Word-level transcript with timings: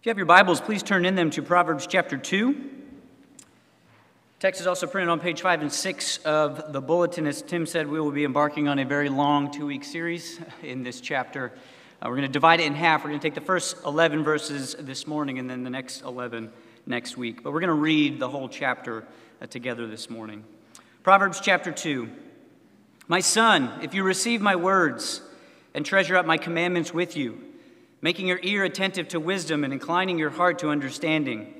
If 0.00 0.06
you 0.06 0.10
have 0.10 0.16
your 0.16 0.24
Bibles, 0.24 0.62
please 0.62 0.82
turn 0.82 1.04
in 1.04 1.14
them 1.14 1.28
to 1.28 1.42
Proverbs 1.42 1.86
chapter 1.86 2.16
2. 2.16 2.56
Text 4.38 4.58
is 4.58 4.66
also 4.66 4.86
printed 4.86 5.10
on 5.10 5.20
page 5.20 5.42
5 5.42 5.60
and 5.60 5.70
6 5.70 6.16
of 6.24 6.72
the 6.72 6.80
bulletin. 6.80 7.26
As 7.26 7.42
Tim 7.42 7.66
said, 7.66 7.86
we 7.86 8.00
will 8.00 8.10
be 8.10 8.24
embarking 8.24 8.66
on 8.66 8.78
a 8.78 8.84
very 8.86 9.10
long 9.10 9.50
two 9.50 9.66
week 9.66 9.84
series 9.84 10.40
in 10.62 10.82
this 10.84 11.02
chapter. 11.02 11.52
Uh, 12.00 12.06
we're 12.08 12.16
going 12.16 12.22
to 12.22 12.32
divide 12.32 12.60
it 12.60 12.66
in 12.66 12.74
half. 12.74 13.04
We're 13.04 13.10
going 13.10 13.20
to 13.20 13.26
take 13.26 13.34
the 13.34 13.42
first 13.42 13.76
11 13.84 14.24
verses 14.24 14.74
this 14.78 15.06
morning 15.06 15.38
and 15.38 15.50
then 15.50 15.64
the 15.64 15.70
next 15.70 16.00
11 16.00 16.50
next 16.86 17.18
week. 17.18 17.42
But 17.42 17.52
we're 17.52 17.60
going 17.60 17.68
to 17.68 17.74
read 17.74 18.18
the 18.18 18.28
whole 18.30 18.48
chapter 18.48 19.04
uh, 19.42 19.48
together 19.48 19.86
this 19.86 20.08
morning. 20.08 20.44
Proverbs 21.02 21.40
chapter 21.42 21.72
2. 21.72 22.08
My 23.06 23.20
son, 23.20 23.70
if 23.82 23.92
you 23.92 24.02
receive 24.02 24.40
my 24.40 24.56
words 24.56 25.20
and 25.74 25.84
treasure 25.84 26.16
up 26.16 26.24
my 26.24 26.38
commandments 26.38 26.94
with 26.94 27.18
you, 27.18 27.49
making 28.02 28.26
your 28.26 28.40
ear 28.42 28.64
attentive 28.64 29.08
to 29.08 29.20
wisdom 29.20 29.64
and 29.64 29.72
inclining 29.72 30.18
your 30.18 30.30
heart 30.30 30.58
to 30.60 30.68
understanding. 30.68 31.54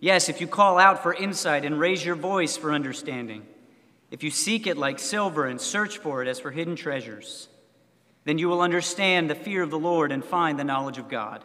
Yes, 0.00 0.28
if 0.28 0.40
you 0.40 0.46
call 0.46 0.78
out 0.78 1.02
for 1.02 1.14
insight 1.14 1.64
and 1.64 1.78
raise 1.78 2.04
your 2.04 2.16
voice 2.16 2.56
for 2.56 2.72
understanding, 2.72 3.46
if 4.10 4.22
you 4.22 4.30
seek 4.30 4.66
it 4.66 4.76
like 4.76 4.98
silver 4.98 5.46
and 5.46 5.60
search 5.60 5.98
for 5.98 6.22
it 6.22 6.28
as 6.28 6.38
for 6.40 6.50
hidden 6.50 6.76
treasures, 6.76 7.48
then 8.24 8.38
you 8.38 8.48
will 8.48 8.60
understand 8.60 9.28
the 9.28 9.34
fear 9.34 9.62
of 9.62 9.70
the 9.70 9.78
Lord 9.78 10.12
and 10.12 10.24
find 10.24 10.58
the 10.58 10.64
knowledge 10.64 10.98
of 10.98 11.08
God. 11.08 11.44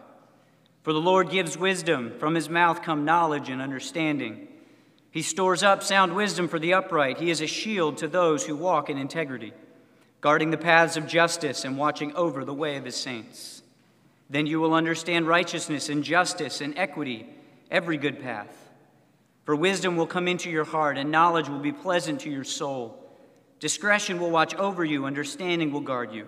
For 0.83 0.93
the 0.93 1.01
Lord 1.01 1.29
gives 1.29 1.57
wisdom, 1.57 2.13
from 2.19 2.35
his 2.35 2.49
mouth 2.49 2.81
come 2.81 3.05
knowledge 3.05 3.49
and 3.49 3.61
understanding. 3.61 4.47
He 5.11 5.21
stores 5.21 5.63
up 5.63 5.83
sound 5.83 6.15
wisdom 6.15 6.47
for 6.47 6.59
the 6.59 6.73
upright. 6.73 7.17
He 7.17 7.29
is 7.29 7.41
a 7.41 7.47
shield 7.47 7.97
to 7.97 8.07
those 8.07 8.45
who 8.45 8.55
walk 8.55 8.89
in 8.89 8.97
integrity, 8.97 9.53
guarding 10.21 10.51
the 10.51 10.57
paths 10.57 10.95
of 10.95 11.07
justice 11.07 11.65
and 11.65 11.77
watching 11.77 12.15
over 12.15 12.45
the 12.45 12.53
way 12.53 12.77
of 12.77 12.85
his 12.85 12.95
saints. 12.95 13.58
Then 14.29 14.45
you 14.45 14.59
will 14.59 14.73
understand 14.73 15.27
righteousness 15.27 15.89
and 15.89 16.03
justice 16.03 16.61
and 16.61 16.77
equity, 16.77 17.27
every 17.71 17.97
good 17.97 18.21
path. 18.21 18.55
For 19.43 19.55
wisdom 19.55 19.97
will 19.97 20.05
come 20.05 20.27
into 20.27 20.51
your 20.51 20.65
heart, 20.65 20.97
and 20.97 21.09
knowledge 21.09 21.49
will 21.49 21.59
be 21.59 21.71
pleasant 21.71 22.21
to 22.21 22.29
your 22.29 22.43
soul. 22.43 23.03
Discretion 23.59 24.19
will 24.19 24.29
watch 24.29 24.53
over 24.55 24.85
you, 24.85 25.05
understanding 25.05 25.71
will 25.71 25.81
guard 25.81 26.13
you, 26.13 26.27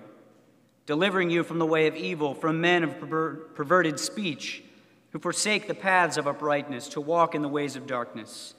delivering 0.88 1.30
you 1.30 1.44
from 1.44 1.60
the 1.60 1.66
way 1.66 1.86
of 1.86 1.96
evil, 1.96 2.34
from 2.34 2.60
men 2.60 2.84
of 2.84 3.00
perverted 3.00 4.00
speech, 4.00 4.64
who 5.12 5.20
forsake 5.20 5.68
the 5.68 5.76
paths 5.76 6.18
of 6.18 6.26
uprightness 6.26 6.88
to 6.90 7.02
walk 7.02 7.36
in 7.36 7.44
the 7.44 7.48
ways 7.48 7.76
of 7.76 7.86
darkness, 7.86 8.56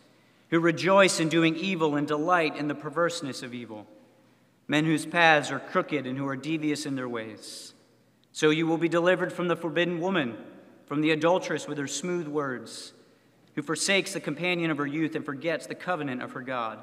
who 0.50 0.60
rejoice 0.60 1.18
in 1.18 1.28
doing 1.28 1.56
evil 1.56 1.96
and 1.96 2.06
delight 2.06 2.56
in 2.56 2.68
the 2.68 2.74
perverseness 2.74 3.42
of 3.42 3.52
evil, 3.52 3.86
men 4.68 4.84
whose 4.84 5.04
paths 5.04 5.50
are 5.50 5.58
crooked 5.58 6.06
and 6.06 6.16
who 6.16 6.28
are 6.28 6.36
devious 6.36 6.86
in 6.86 6.94
their 6.94 7.08
ways. 7.08 7.71
So 8.32 8.50
you 8.50 8.66
will 8.66 8.78
be 8.78 8.88
delivered 8.88 9.32
from 9.32 9.48
the 9.48 9.56
forbidden 9.56 10.00
woman, 10.00 10.36
from 10.86 11.02
the 11.02 11.10
adulteress 11.10 11.68
with 11.68 11.78
her 11.78 11.86
smooth 11.86 12.26
words, 12.26 12.92
who 13.54 13.62
forsakes 13.62 14.14
the 14.14 14.20
companion 14.20 14.70
of 14.70 14.78
her 14.78 14.86
youth 14.86 15.14
and 15.14 15.24
forgets 15.24 15.66
the 15.66 15.74
covenant 15.74 16.22
of 16.22 16.32
her 16.32 16.40
God. 16.40 16.78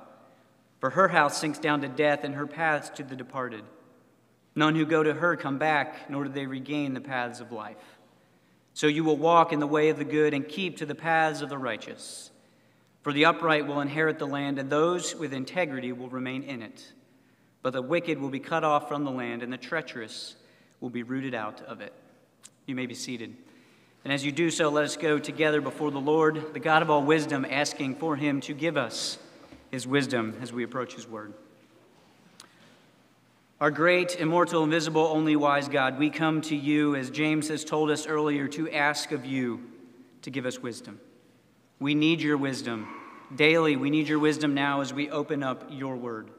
For 0.79 0.91
her 0.91 1.09
house 1.09 1.37
sinks 1.37 1.59
down 1.59 1.81
to 1.81 1.87
death, 1.89 2.23
and 2.23 2.35
her 2.35 2.47
paths 2.47 2.89
to 2.91 3.03
the 3.03 3.15
departed. 3.15 3.63
None 4.55 4.75
who 4.75 4.85
go 4.85 5.03
to 5.03 5.13
her 5.13 5.35
come 5.35 5.57
back, 5.57 6.09
nor 6.09 6.23
do 6.23 6.29
they 6.29 6.45
regain 6.45 6.93
the 6.93 7.01
paths 7.01 7.39
of 7.39 7.51
life. 7.51 7.77
So 8.73 8.87
you 8.87 9.03
will 9.03 9.17
walk 9.17 9.51
in 9.51 9.59
the 9.59 9.67
way 9.67 9.89
of 9.89 9.97
the 9.97 10.05
good 10.05 10.33
and 10.33 10.47
keep 10.47 10.77
to 10.77 10.85
the 10.85 10.95
paths 10.95 11.41
of 11.41 11.49
the 11.49 11.57
righteous. 11.57 12.31
For 13.01 13.11
the 13.11 13.25
upright 13.25 13.67
will 13.67 13.81
inherit 13.81 14.19
the 14.19 14.27
land, 14.27 14.59
and 14.59 14.69
those 14.69 15.15
with 15.15 15.33
integrity 15.33 15.91
will 15.91 16.09
remain 16.09 16.43
in 16.43 16.61
it. 16.61 16.93
But 17.61 17.73
the 17.73 17.81
wicked 17.81 18.19
will 18.19 18.29
be 18.29 18.39
cut 18.39 18.63
off 18.63 18.87
from 18.87 19.03
the 19.03 19.11
land, 19.11 19.43
and 19.43 19.51
the 19.51 19.57
treacherous 19.57 20.35
will 20.81 20.89
be 20.89 21.03
rooted 21.03 21.33
out 21.33 21.61
of 21.61 21.81
it. 21.81 21.93
You 22.65 22.75
may 22.75 22.85
be 22.85 22.93
seated. 22.95 23.35
And 24.03 24.13
as 24.13 24.23
you 24.23 24.31
do 24.31 24.49
so, 24.49 24.69
let 24.69 24.85
us 24.85 24.95
go 24.95 25.19
together 25.19 25.61
before 25.61 25.91
the 25.91 25.99
Lord, 25.99 26.53
the 26.53 26.59
God 26.59 26.81
of 26.81 26.89
all 26.89 27.03
wisdom, 27.03 27.45
asking 27.49 27.95
for 27.95 28.15
him 28.15 28.39
to 28.41 28.53
give 28.53 28.77
us 28.77 29.17
his 29.71 29.85
wisdom 29.85 30.37
as 30.41 30.53
we 30.53 30.63
approach 30.63 30.95
his 30.95 31.07
word. 31.07 31.33
Our 33.59 33.71
great, 33.71 34.15
immortal, 34.15 34.63
invisible, 34.63 35.01
only 35.01 35.35
wise 35.35 35.67
God, 35.67 35.99
we 35.99 36.09
come 36.09 36.39
to 36.43 36.55
you, 36.55 36.95
as 36.95 37.09
James 37.09 37.49
has 37.49 37.65
told 37.65 37.91
us 37.91 38.07
earlier, 38.07 38.47
to 38.49 38.71
ask 38.71 39.11
of 39.11 39.25
you 39.25 39.59
to 40.21 40.31
give 40.31 40.45
us 40.45 40.59
wisdom. 40.59 40.99
We 41.77 41.93
need 41.93 42.21
your 42.21 42.37
wisdom. 42.37 42.87
Daily, 43.35 43.75
we 43.75 43.89
need 43.89 44.07
your 44.07 44.19
wisdom 44.19 44.53
now 44.53 44.79
as 44.79 44.93
we 44.93 45.09
open 45.09 45.43
up 45.43 45.65
your 45.69 45.97
word. 45.97 46.29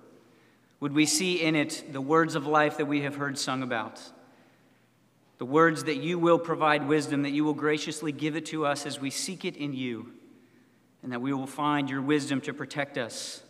Would 0.81 0.95
we 0.95 1.05
see 1.05 1.43
in 1.43 1.57
it 1.57 1.85
the 1.93 2.01
words 2.01 2.35
of 2.35 2.47
life 2.47 2.79
that 2.79 2.87
we 2.87 3.03
have 3.03 3.17
heard 3.17 3.39
sung 3.39 3.63
about? 3.63 4.01
The 5.41 5.47
words 5.47 5.85
that 5.85 5.97
you 5.97 6.19
will 6.19 6.39
provide 6.39 6.87
wisdom, 6.87 7.23
that 7.23 7.31
you 7.31 7.47
will 7.47 7.55
graciously 7.55 8.13
give 8.13 8.37
it 8.37 8.45
to 8.45 8.67
us 8.67 8.85
as 8.85 9.01
we 9.01 9.09
seek 9.09 9.47
it 9.47 9.57
in 9.57 9.73
you, 9.73 10.13
and 11.03 11.13
that 11.13 11.23
we 11.23 11.33
will 11.33 11.47
find 11.47 11.89
your 11.89 12.03
wisdom 12.03 12.43
to 12.43 12.53
protect 12.53 12.99
us 12.99 13.43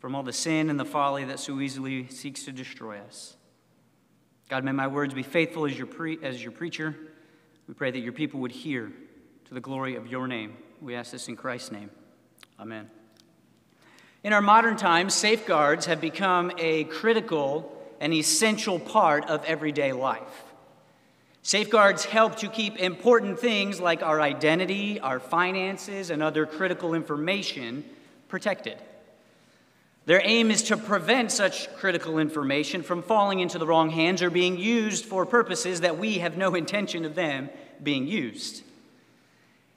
from 0.00 0.16
all 0.16 0.24
the 0.24 0.32
sin 0.32 0.68
and 0.68 0.80
the 0.80 0.84
folly 0.84 1.22
that 1.22 1.38
so 1.38 1.60
easily 1.60 2.08
seeks 2.08 2.42
to 2.42 2.50
destroy 2.50 2.98
us. 2.98 3.36
God, 4.48 4.64
may 4.64 4.72
my 4.72 4.88
words 4.88 5.14
be 5.14 5.22
faithful 5.22 5.64
as 5.64 5.78
your, 5.78 5.86
pre- 5.86 6.18
as 6.24 6.42
your 6.42 6.50
preacher. 6.50 6.96
We 7.68 7.74
pray 7.74 7.92
that 7.92 8.00
your 8.00 8.12
people 8.12 8.40
would 8.40 8.50
hear 8.50 8.90
to 9.44 9.54
the 9.54 9.60
glory 9.60 9.94
of 9.94 10.08
your 10.08 10.26
name. 10.26 10.56
We 10.82 10.96
ask 10.96 11.12
this 11.12 11.28
in 11.28 11.36
Christ's 11.36 11.70
name. 11.70 11.90
Amen. 12.58 12.90
In 14.24 14.32
our 14.32 14.42
modern 14.42 14.76
times, 14.76 15.14
safeguards 15.14 15.86
have 15.86 16.00
become 16.00 16.50
a 16.58 16.82
critical 16.82 17.72
and 18.00 18.12
essential 18.12 18.80
part 18.80 19.24
of 19.26 19.44
everyday 19.44 19.92
life. 19.92 20.45
Safeguards 21.46 22.04
help 22.04 22.34
to 22.38 22.48
keep 22.48 22.76
important 22.76 23.38
things 23.38 23.78
like 23.78 24.02
our 24.02 24.20
identity, 24.20 24.98
our 24.98 25.20
finances, 25.20 26.10
and 26.10 26.20
other 26.20 26.44
critical 26.44 26.92
information 26.92 27.84
protected. 28.26 28.76
Their 30.06 30.20
aim 30.24 30.50
is 30.50 30.64
to 30.64 30.76
prevent 30.76 31.30
such 31.30 31.72
critical 31.76 32.18
information 32.18 32.82
from 32.82 33.00
falling 33.00 33.38
into 33.38 33.60
the 33.60 33.66
wrong 33.66 33.90
hands 33.90 34.22
or 34.22 34.28
being 34.28 34.58
used 34.58 35.04
for 35.04 35.24
purposes 35.24 35.82
that 35.82 35.98
we 35.98 36.14
have 36.14 36.36
no 36.36 36.52
intention 36.56 37.04
of 37.04 37.14
them 37.14 37.48
being 37.80 38.08
used. 38.08 38.64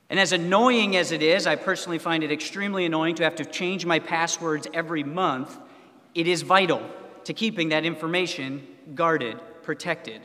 And 0.09 0.19
as 0.19 0.31
annoying 0.31 0.95
as 0.95 1.11
it 1.11 1.21
is, 1.21 1.45
I 1.45 1.55
personally 1.55 1.99
find 1.99 2.23
it 2.23 2.31
extremely 2.31 2.87
annoying 2.87 3.13
to 3.17 3.23
have 3.23 3.35
to 3.35 3.45
change 3.45 3.85
my 3.85 3.99
passwords 3.99 4.65
every 4.73 5.03
month. 5.03 5.55
It 6.15 6.25
is 6.25 6.41
vital 6.41 6.81
to 7.25 7.33
keeping 7.35 7.69
that 7.69 7.85
information 7.85 8.65
guarded, 8.95 9.39
protected 9.61 10.23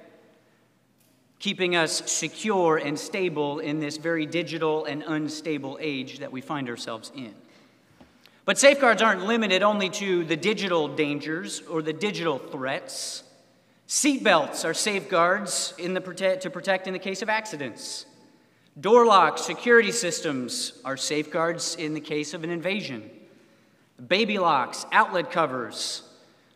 keeping 1.45 1.77
us 1.77 2.11
secure 2.11 2.79
and 2.79 2.99
stable 2.99 3.59
in 3.59 3.79
this 3.79 3.99
very 3.99 4.25
digital 4.25 4.87
and 4.87 5.05
unstable 5.07 5.77
age 5.79 6.21
that 6.21 6.33
we 6.33 6.41
find 6.41 6.71
ourselves 6.71 7.13
in. 7.15 7.35
But 8.47 8.57
safeguards 8.57 9.03
aren't 9.03 9.27
limited 9.27 9.63
only 9.63 9.91
to 9.91 10.25
the 10.25 10.39
digital 10.39 10.89
dangers 10.89 11.61
or 11.61 11.83
the 11.83 11.93
digital 11.93 12.39
threats. 12.39 13.25
Seatbelts 13.87 14.65
are 14.65 14.73
safeguards 14.73 15.75
prote- 15.77 16.41
to 16.41 16.49
protect 16.49 16.87
in 16.87 16.95
the 16.95 16.99
case 16.99 17.21
of 17.21 17.29
accidents. 17.29 18.07
Door 18.81 19.05
locks, 19.05 19.43
security 19.43 19.93
systems 19.93 20.81
are 20.83 20.97
safeguards 20.97 21.77
in 21.77 21.93
the 21.93 22.01
case 22.01 22.33
of 22.33 22.43
an 22.43 22.49
invasion. 22.49 23.11
Baby 24.09 24.39
locks, 24.39 24.87
outlet 24.93 25.31
covers, 25.31 26.05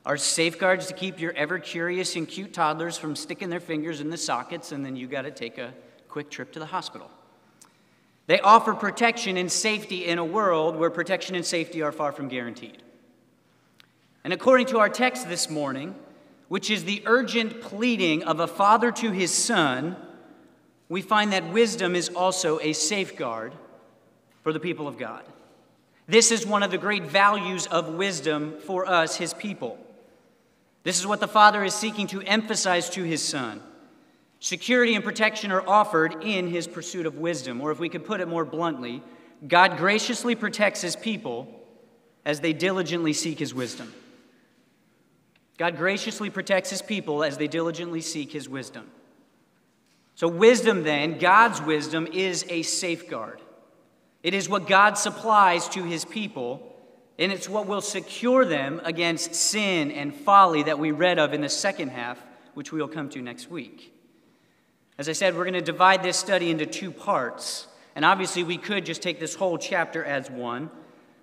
are 0.07 0.17
safeguards 0.17 0.87
to 0.87 0.95
keep 0.95 1.21
your 1.21 1.33
ever 1.33 1.59
curious 1.59 2.17
and 2.17 2.27
cute 2.27 2.53
toddlers 2.53 2.97
from 2.97 3.15
sticking 3.15 3.51
their 3.51 3.61
fingers 3.61 4.01
in 4.01 4.11
the 4.11 4.17
sockets, 4.17 4.73
and 4.73 4.85
then 4.85 4.97
you 4.97 5.07
got 5.07 5.23
to 5.23 5.31
take 5.31 5.59
a 5.59 5.75
quick 6.09 6.31
trip 6.31 6.53
to 6.53 6.59
the 6.59 6.67
hospital. 6.67 7.11
They 8.27 8.41
offer 8.41 8.75
protection 8.75 9.37
and 9.37 9.51
safety 9.51 10.07
in 10.07 10.19
a 10.19 10.25
world 10.25 10.77
where 10.77 10.91
protection 10.91 11.35
and 11.35 11.45
safety 11.45 11.83
are 11.83 11.93
far 11.93 12.13
from 12.13 12.29
guaranteed. 12.29 12.83
And 14.25 14.33
according 14.33 14.67
to 14.67 14.79
our 14.79 14.89
text 14.89 15.29
this 15.29 15.49
morning, 15.49 15.95
which 16.49 16.71
is 16.71 16.85
the 16.85 17.03
urgent 17.07 17.61
pleading 17.61 18.23
of 18.25 18.41
a 18.41 18.47
father 18.47 18.91
to 18.93 19.11
his 19.11 19.33
son, 19.33 19.97
we 20.89 21.03
find 21.03 21.33
that 21.33 21.53
wisdom 21.53 21.95
is 21.95 22.09
also 22.11 22.59
a 22.61 22.73
safeguard 22.73 23.53
for 24.43 24.53
the 24.53 24.61
people 24.61 24.89
of 24.89 24.99
God. 24.99 25.25
This 26.07 26.31
is 26.31 26.47
one 26.47 26.63
of 26.63 26.71
the 26.71 26.79
great 26.79 27.05
values 27.05 27.67
of 27.67 27.95
wisdom 27.95 28.57
for 28.61 28.87
us, 28.87 29.17
his 29.17 29.35
people. 29.35 29.79
This 30.89 30.99
is 30.99 31.07
what 31.07 31.21
the 31.21 31.29
Father 31.29 31.63
is 31.65 31.75
seeking 31.75 32.07
to 32.07 32.23
emphasize 32.23 32.89
to 32.89 33.03
his 33.03 33.23
Son. 33.23 33.61
Security 34.41 34.95
and 34.95 35.05
protection 35.05 35.53
are 35.53 35.69
offered 35.69 36.25
in 36.25 36.49
his 36.49 36.67
pursuit 36.67 37.05
of 37.05 37.19
wisdom, 37.19 37.61
or 37.61 37.71
if 37.71 37.79
we 37.79 37.91
could 37.91 38.07
put 38.07 38.23
it 38.23 38.27
more 38.27 38.47
bluntly, 38.47 39.03
God 39.47 39.77
graciously 39.77 40.35
protects 40.35 40.81
his 40.81 40.97
people 40.97 41.47
as 42.25 42.41
they 42.41 42.55
diligently 42.55 43.13
seek 43.13 43.39
his 43.39 43.53
wisdom. 43.53 43.93
God 45.59 45.77
graciously 45.77 46.31
protects 46.31 46.71
his 46.71 46.81
people 46.81 47.23
as 47.23 47.37
they 47.37 47.49
diligently 47.49 48.01
seek 48.01 48.33
his 48.33 48.49
wisdom. 48.49 48.91
So, 50.15 50.27
wisdom, 50.27 50.85
then, 50.85 51.19
God's 51.19 51.61
wisdom, 51.61 52.07
is 52.07 52.47
a 52.49 52.63
safeguard. 52.63 53.43
It 54.23 54.33
is 54.33 54.49
what 54.49 54.67
God 54.67 54.97
supplies 54.97 55.69
to 55.69 55.85
his 55.85 56.07
people 56.07 56.68
and 57.19 57.33
it's 57.33 57.49
what 57.49 57.67
will 57.67 57.81
secure 57.81 58.45
them 58.45 58.81
against 58.85 59.35
sin 59.35 59.91
and 59.91 60.15
folly 60.15 60.63
that 60.63 60.79
we 60.79 60.93
read 60.93 61.19
of 61.19 61.35
in 61.35 61.41
the 61.41 61.49
second 61.49 61.89
half, 61.89 62.23
which 62.55 62.71
we 62.71 62.81
will 62.81 62.89
come 62.89 63.09
to 63.11 63.21
next 63.21 63.51
week. 63.51 63.93
As 64.99 65.09
I 65.09 65.13
said, 65.13 65.37
we're 65.37 65.45
going 65.45 65.55
to 65.55 65.61
divide 65.61 66.03
this 66.03 66.17
study 66.17 66.51
into 66.51 66.67
two 66.67 66.91
parts. 66.91 67.67
And 67.97 68.05
obviously, 68.05 68.45
we 68.45 68.57
could 68.57 68.87
just 68.87 69.03
take 69.03 69.19
this 69.19 69.35
whole 69.35 69.59
chapter 69.59 70.05
as 70.05 70.31
one. 70.31 70.71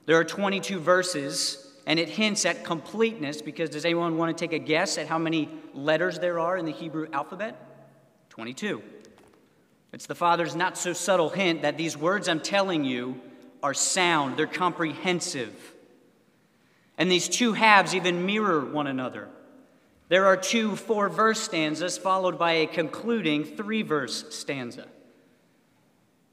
There 0.06 0.18
are 0.18 0.24
22 0.24 0.80
verses, 0.80 1.74
and 1.88 1.98
it 1.98 2.10
hints 2.10 2.46
at 2.46 2.64
completeness 2.66 3.42
because 3.42 3.70
does 3.70 3.86
anyone 3.86 4.18
want 4.18 4.38
to 4.38 4.42
take 4.42 4.54
a 4.54 4.64
guess 4.64 4.98
at 4.98 5.08
how 5.08 5.18
many 5.18 5.50
letters 5.74 6.20
there 6.20 6.40
are 6.40 6.58
in 6.58 6.66
the 6.66 6.72
Hebrew 6.72 7.08
alphabet? 7.12 7.56
22. 8.30 8.82
It's 9.94 10.08
the 10.08 10.16
Father's 10.16 10.56
not 10.56 10.78
so 10.78 10.92
subtle 10.92 11.30
hint 11.30 11.62
that 11.62 11.78
these 11.78 11.96
words 11.96 12.28
I'm 12.28 12.42
telling 12.42 12.84
you 12.84 13.20
are 13.64 13.74
sound, 13.74 14.38
they're 14.38 14.46
comprehensive. 14.46 15.75
And 16.98 17.12
these 17.12 17.28
two 17.28 17.54
halves 17.54 17.94
even 17.94 18.26
mirror 18.26 18.66
one 18.66 18.88
another. 18.88 19.28
There 20.08 20.26
are 20.26 20.38
two 20.38 20.76
four 20.76 21.10
verse 21.10 21.42
stanzas 21.42 21.98
followed 21.98 22.38
by 22.38 22.54
a 22.54 22.68
concluding 22.68 23.44
three 23.44 23.82
verse 23.82 24.34
stanza. 24.36 24.88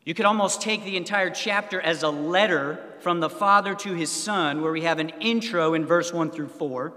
You 0.04 0.14
could 0.14 0.26
almost 0.26 0.60
take 0.60 0.84
the 0.84 0.96
entire 0.96 1.30
chapter 1.30 1.80
as 1.80 2.02
a 2.02 2.10
letter 2.10 2.80
from 3.00 3.20
the 3.20 3.30
Father 3.30 3.74
to 3.76 3.94
his 3.94 4.10
Son, 4.10 4.60
where 4.60 4.72
we 4.72 4.82
have 4.82 4.98
an 4.98 5.10
intro 5.20 5.74
in 5.74 5.86
verse 5.86 6.12
1 6.12 6.32
through 6.32 6.48
4. 6.48 6.92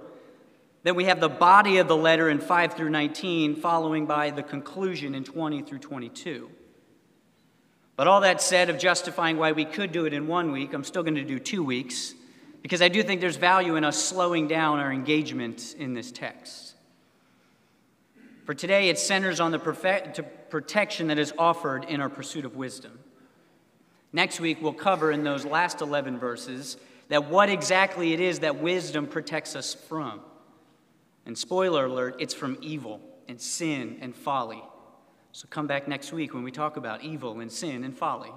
Then 0.81 0.95
we 0.95 1.06
have 1.06 1.19
the 1.19 1.29
body 1.29 1.77
of 1.77 1.88
the 1.88 1.95
letter 1.95 2.29
in 2.29 2.39
5 2.39 2.73
through 2.73 2.89
19, 2.89 3.57
following 3.57 4.07
by 4.07 4.31
the 4.31 4.41
conclusion 4.41 5.13
in 5.13 5.23
20 5.23 5.62
through 5.62 5.79
22. 5.79 6.50
But 7.95 8.07
all 8.07 8.21
that 8.21 8.41
said, 8.41 8.69
of 8.69 8.79
justifying 8.79 9.38
why 9.38 9.51
we 9.51 9.65
could 9.65 9.91
do 9.91 10.06
it 10.06 10.13
in 10.13 10.27
one 10.27 10.51
week, 10.51 10.73
I'm 10.73 10.83
still 10.83 11.03
going 11.03 11.15
to 11.15 11.23
do 11.23 11.39
two 11.39 11.63
weeks, 11.63 12.14
because 12.65 12.81
I 12.81 12.88
do 12.88 13.03
think 13.03 13.21
there's 13.21 13.35
value 13.35 13.75
in 13.75 13.83
us 13.83 14.03
slowing 14.03 14.47
down 14.47 14.79
our 14.79 14.91
engagement 14.91 15.75
in 15.77 15.94
this 15.94 16.12
text. 16.12 16.73
For 18.44 18.56
today, 18.56 18.89
it 18.89 18.97
centers 18.97 19.39
on 19.39 19.51
the 19.51 19.59
protection 19.59 21.09
that 21.09 21.19
is 21.19 21.31
offered 21.38 21.83
in 21.85 22.01
our 22.01 22.09
pursuit 22.09 22.44
of 22.44 22.56
wisdom. 22.56 22.97
Next 24.12 24.39
week, 24.39 24.63
we'll 24.63 24.73
cover 24.73 25.12
in 25.12 25.23
those 25.23 25.45
last 25.45 25.81
11 25.81 26.17
verses 26.17 26.77
that 27.09 27.29
what 27.29 27.50
exactly 27.50 28.13
it 28.13 28.19
is 28.19 28.39
that 28.39 28.59
wisdom 28.59 29.06
protects 29.06 29.56
us 29.56 29.75
from. 29.75 30.21
And 31.27 31.38
spoiler 31.38 31.85
alert, 31.85 32.15
it's 32.17 32.33
from 32.33 32.57
evil 32.62 33.00
and 33.27 33.39
sin 33.39 34.00
and 34.01 34.15
folly. 34.15 34.63
So 35.33 35.45
come 35.51 35.67
back 35.67 35.88
next 35.88 36.12
week 36.12 36.33
when 36.33 36.41
we 36.41 36.50
talk 36.50 36.77
about 36.77 37.03
evil 37.03 37.39
and 37.41 37.51
sin 37.51 37.83
and 37.83 37.95
folly. 37.95 38.31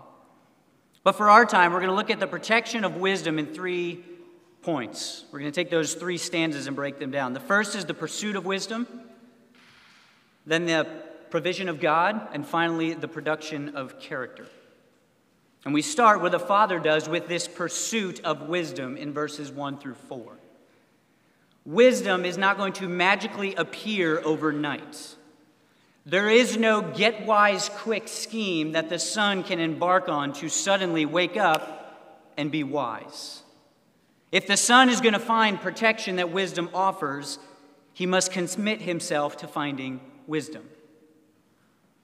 But 1.02 1.12
for 1.12 1.30
our 1.30 1.46
time, 1.46 1.72
we're 1.72 1.80
going 1.80 1.88
to 1.88 1.96
look 1.96 2.10
at 2.10 2.20
the 2.20 2.26
protection 2.26 2.84
of 2.84 2.96
wisdom 2.96 3.38
in 3.38 3.46
three 3.46 4.04
points. 4.62 5.24
We're 5.30 5.38
going 5.40 5.50
to 5.50 5.54
take 5.54 5.70
those 5.70 5.94
three 5.94 6.18
stanzas 6.18 6.66
and 6.66 6.76
break 6.76 6.98
them 6.98 7.10
down. 7.10 7.32
The 7.32 7.40
first 7.40 7.74
is 7.74 7.84
the 7.84 7.94
pursuit 7.94 8.36
of 8.36 8.44
wisdom 8.44 8.86
then 10.48 10.64
the 10.64 10.86
provision 11.28 11.68
of 11.68 11.78
God, 11.78 12.28
and 12.32 12.44
finally, 12.44 12.94
the 12.94 13.06
production 13.06 13.76
of 13.76 14.00
character. 14.00 14.46
And 15.64 15.74
we 15.74 15.82
start 15.82 16.22
where 16.22 16.30
the 16.30 16.40
Father 16.40 16.78
does 16.78 17.06
with 17.06 17.28
this 17.28 17.46
pursuit 17.46 18.20
of 18.24 18.48
wisdom 18.48 18.96
in 18.96 19.12
verses 19.12 19.52
1 19.52 19.78
through 19.78 19.96
4. 20.08 20.38
Wisdom 21.66 22.24
is 22.24 22.38
not 22.38 22.56
going 22.56 22.72
to 22.74 22.88
magically 22.88 23.54
appear 23.56 24.22
overnight. 24.24 25.16
There 26.06 26.30
is 26.30 26.56
no 26.56 26.80
get 26.80 27.26
wise 27.26 27.68
quick 27.68 28.08
scheme 28.08 28.72
that 28.72 28.88
the 28.88 28.98
son 28.98 29.42
can 29.42 29.60
embark 29.60 30.08
on 30.08 30.32
to 30.34 30.48
suddenly 30.48 31.04
wake 31.04 31.36
up 31.36 32.32
and 32.38 32.50
be 32.50 32.64
wise. 32.64 33.42
If 34.30 34.46
the 34.46 34.56
son 34.56 34.88
is 34.88 35.00
going 35.00 35.14
to 35.14 35.18
find 35.18 35.60
protection 35.60 36.16
that 36.16 36.30
wisdom 36.30 36.68
offers, 36.74 37.38
he 37.92 38.06
must 38.06 38.32
commit 38.32 38.82
himself 38.82 39.36
to 39.38 39.48
finding 39.48 40.00
wisdom. 40.26 40.68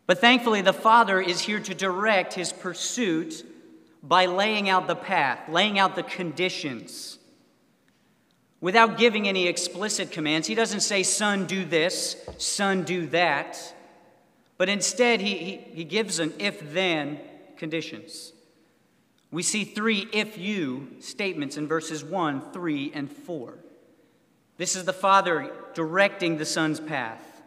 But 0.06 0.20
thankfully, 0.20 0.60
the 0.60 0.72
Father 0.72 1.20
is 1.20 1.40
here 1.40 1.60
to 1.60 1.74
direct 1.74 2.34
his 2.34 2.52
pursuit 2.52 3.44
by 4.02 4.26
laying 4.26 4.68
out 4.68 4.86
the 4.86 4.96
path, 4.96 5.48
laying 5.48 5.78
out 5.78 5.96
the 5.96 6.02
conditions. 6.02 7.18
Without 8.60 8.98
giving 8.98 9.26
any 9.26 9.46
explicit 9.46 10.10
commands, 10.10 10.46
he 10.46 10.54
doesn't 10.54 10.80
say, 10.80 11.02
Son, 11.02 11.46
do 11.46 11.64
this, 11.64 12.16
son, 12.38 12.82
do 12.82 13.06
that. 13.08 13.58
But 14.56 14.68
instead, 14.68 15.20
he, 15.20 15.36
he, 15.36 15.56
he 15.56 15.84
gives 15.84 16.18
an 16.18 16.34
if 16.38 16.72
then 16.72 17.18
conditions. 17.56 18.33
We 19.34 19.42
see 19.42 19.64
three 19.64 20.06
if 20.12 20.38
you 20.38 20.90
statements 21.00 21.56
in 21.56 21.66
verses 21.66 22.04
1, 22.04 22.52
3, 22.52 22.92
and 22.94 23.10
4. 23.10 23.58
This 24.58 24.76
is 24.76 24.84
the 24.84 24.92
Father 24.92 25.50
directing 25.75 26.38
the 26.38 26.44
Son's 26.44 26.78
path. 26.78 27.42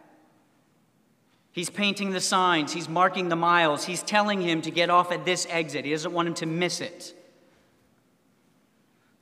He's 1.50 1.70
painting 1.70 2.10
the 2.10 2.20
signs, 2.20 2.74
he's 2.74 2.90
marking 2.90 3.30
the 3.30 3.36
miles, 3.36 3.86
he's 3.86 4.02
telling 4.02 4.42
him 4.42 4.60
to 4.62 4.70
get 4.70 4.90
off 4.90 5.10
at 5.12 5.24
this 5.24 5.46
exit. 5.48 5.86
He 5.86 5.92
doesn't 5.92 6.12
want 6.12 6.28
him 6.28 6.34
to 6.34 6.46
miss 6.46 6.82
it. 6.82 7.14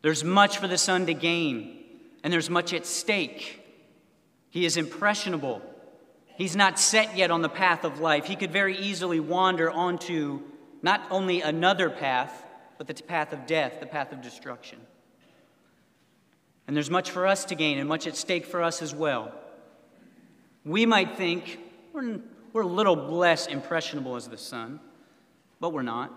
There's 0.02 0.24
much 0.24 0.58
for 0.58 0.66
the 0.66 0.76
son 0.76 1.06
to 1.06 1.14
gain, 1.14 1.84
and 2.24 2.32
there's 2.32 2.50
much 2.50 2.74
at 2.74 2.84
stake. 2.84 3.62
He 4.50 4.66
is 4.66 4.76
impressionable. 4.76 5.62
He's 6.36 6.56
not 6.56 6.80
set 6.80 7.16
yet 7.16 7.30
on 7.30 7.42
the 7.42 7.48
path 7.48 7.84
of 7.84 8.00
life. 8.00 8.24
He 8.24 8.34
could 8.34 8.50
very 8.50 8.76
easily 8.76 9.20
wander 9.20 9.70
onto 9.70 10.42
not 10.82 11.06
only 11.12 11.42
another 11.42 11.90
path, 11.90 12.42
but 12.78 12.86
the 12.86 12.94
path 12.94 13.32
of 13.32 13.46
death, 13.46 13.80
the 13.80 13.86
path 13.86 14.12
of 14.12 14.22
destruction. 14.22 14.78
And 16.66 16.76
there's 16.76 16.90
much 16.90 17.10
for 17.10 17.26
us 17.26 17.44
to 17.46 17.54
gain 17.54 17.78
and 17.78 17.88
much 17.88 18.06
at 18.06 18.16
stake 18.16 18.44
for 18.44 18.62
us 18.62 18.82
as 18.82 18.94
well. 18.94 19.32
We 20.64 20.84
might 20.84 21.16
think, 21.16 21.60
we're, 21.92 22.18
we're 22.52 22.62
a 22.62 22.66
little 22.66 22.96
less 22.96 23.46
impressionable 23.46 24.16
as 24.16 24.28
the 24.28 24.38
son, 24.38 24.80
but 25.60 25.72
we're 25.72 25.82
not. 25.82 26.12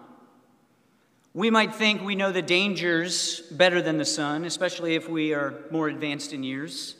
We 1.33 1.51
might 1.51 1.75
think 1.75 2.01
we 2.01 2.15
know 2.15 2.31
the 2.31 2.41
dangers 2.41 3.41
better 3.51 3.81
than 3.81 3.97
the 3.97 4.05
son, 4.05 4.45
especially 4.45 4.95
if 4.95 5.07
we 5.07 5.33
are 5.33 5.53
more 5.69 5.87
advanced 5.87 6.33
in 6.33 6.43
years, 6.43 6.95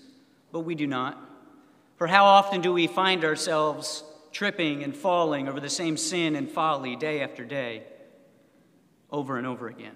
but 0.51 0.59
we 0.61 0.75
do 0.75 0.85
not. 0.85 1.17
For 1.97 2.05
how 2.05 2.25
often 2.25 2.61
do 2.61 2.71
we 2.71 2.85
find 2.85 3.25
ourselves 3.25 4.03
tripping 4.31 4.83
and 4.83 4.95
falling 4.95 5.49
over 5.49 5.59
the 5.59 5.69
same 5.69 5.97
sin 5.97 6.35
and 6.35 6.49
folly 6.49 6.95
day 6.95 7.21
after 7.21 7.43
day, 7.43 7.83
over 9.11 9.37
and 9.37 9.47
over 9.47 9.67
again? 9.67 9.95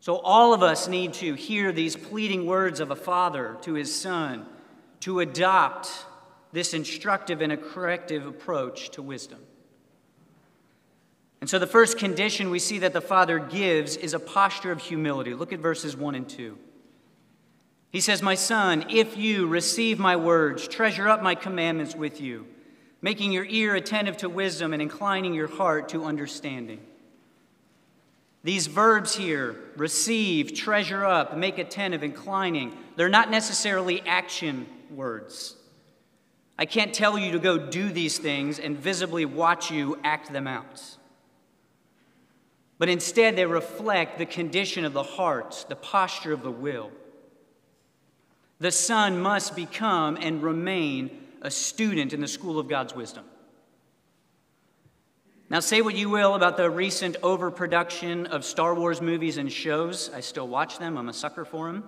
So, 0.00 0.16
all 0.16 0.52
of 0.52 0.62
us 0.62 0.86
need 0.86 1.14
to 1.14 1.32
hear 1.32 1.72
these 1.72 1.96
pleading 1.96 2.46
words 2.46 2.80
of 2.80 2.90
a 2.90 2.96
father 2.96 3.56
to 3.62 3.72
his 3.72 3.94
son 3.94 4.44
to 5.00 5.20
adopt 5.20 5.90
this 6.52 6.74
instructive 6.74 7.40
and 7.40 7.50
a 7.50 7.56
corrective 7.56 8.26
approach 8.26 8.90
to 8.90 9.02
wisdom. 9.02 9.38
And 11.40 11.48
so, 11.48 11.58
the 11.58 11.66
first 11.66 11.98
condition 11.98 12.50
we 12.50 12.58
see 12.58 12.78
that 12.78 12.92
the 12.92 13.00
Father 13.00 13.38
gives 13.38 13.96
is 13.96 14.14
a 14.14 14.18
posture 14.18 14.72
of 14.72 14.80
humility. 14.80 15.34
Look 15.34 15.52
at 15.52 15.60
verses 15.60 15.96
1 15.96 16.14
and 16.14 16.28
2. 16.28 16.58
He 17.90 18.00
says, 18.00 18.22
My 18.22 18.34
son, 18.34 18.86
if 18.90 19.16
you 19.16 19.46
receive 19.46 19.98
my 19.98 20.16
words, 20.16 20.66
treasure 20.66 21.08
up 21.08 21.22
my 21.22 21.34
commandments 21.34 21.94
with 21.94 22.20
you, 22.20 22.46
making 23.00 23.30
your 23.30 23.44
ear 23.44 23.74
attentive 23.74 24.16
to 24.18 24.28
wisdom 24.28 24.72
and 24.72 24.82
inclining 24.82 25.32
your 25.32 25.48
heart 25.48 25.88
to 25.90 26.04
understanding. 26.04 26.80
These 28.44 28.66
verbs 28.66 29.16
here, 29.16 29.56
receive, 29.76 30.52
treasure 30.54 31.02
up, 31.02 31.36
make 31.36 31.58
attentive, 31.58 32.02
inclining, 32.02 32.76
they're 32.94 33.08
not 33.08 33.30
necessarily 33.30 34.02
action 34.02 34.66
words. 34.90 35.56
I 36.58 36.66
can't 36.66 36.92
tell 36.94 37.18
you 37.18 37.32
to 37.32 37.38
go 37.38 37.56
do 37.56 37.90
these 37.90 38.18
things 38.18 38.58
and 38.58 38.76
visibly 38.78 39.24
watch 39.24 39.70
you 39.70 39.98
act 40.04 40.30
them 40.30 40.46
out. 40.46 40.82
But 42.78 42.90
instead, 42.90 43.34
they 43.34 43.46
reflect 43.46 44.18
the 44.18 44.26
condition 44.26 44.84
of 44.84 44.92
the 44.92 45.02
heart, 45.02 45.64
the 45.70 45.76
posture 45.76 46.32
of 46.32 46.42
the 46.42 46.50
will. 46.50 46.90
The 48.58 48.70
son 48.70 49.20
must 49.20 49.56
become 49.56 50.18
and 50.20 50.42
remain 50.42 51.22
a 51.40 51.50
student 51.50 52.12
in 52.12 52.20
the 52.20 52.28
school 52.28 52.58
of 52.58 52.68
God's 52.68 52.94
wisdom. 52.94 53.24
Now, 55.50 55.60
say 55.60 55.82
what 55.82 55.94
you 55.94 56.08
will 56.08 56.34
about 56.34 56.56
the 56.56 56.70
recent 56.70 57.16
overproduction 57.22 58.26
of 58.26 58.44
Star 58.44 58.74
Wars 58.74 59.02
movies 59.02 59.36
and 59.36 59.52
shows. 59.52 60.10
I 60.14 60.20
still 60.20 60.48
watch 60.48 60.78
them, 60.78 60.96
I'm 60.96 61.08
a 61.08 61.12
sucker 61.12 61.44
for 61.44 61.66
them. 61.66 61.84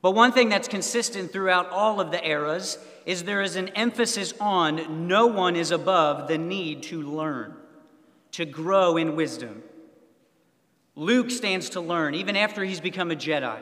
But 0.00 0.12
one 0.12 0.32
thing 0.32 0.48
that's 0.48 0.68
consistent 0.68 1.32
throughout 1.32 1.70
all 1.70 2.00
of 2.00 2.10
the 2.10 2.24
eras 2.24 2.78
is 3.04 3.24
there 3.24 3.42
is 3.42 3.56
an 3.56 3.68
emphasis 3.70 4.32
on 4.38 5.08
no 5.08 5.26
one 5.26 5.56
is 5.56 5.70
above 5.70 6.28
the 6.28 6.38
need 6.38 6.84
to 6.84 7.02
learn, 7.02 7.54
to 8.32 8.44
grow 8.44 8.96
in 8.96 9.16
wisdom. 9.16 9.62
Luke 10.94 11.30
stands 11.30 11.70
to 11.70 11.80
learn 11.80 12.14
even 12.14 12.36
after 12.36 12.62
he's 12.64 12.80
become 12.80 13.10
a 13.10 13.16
Jedi. 13.16 13.58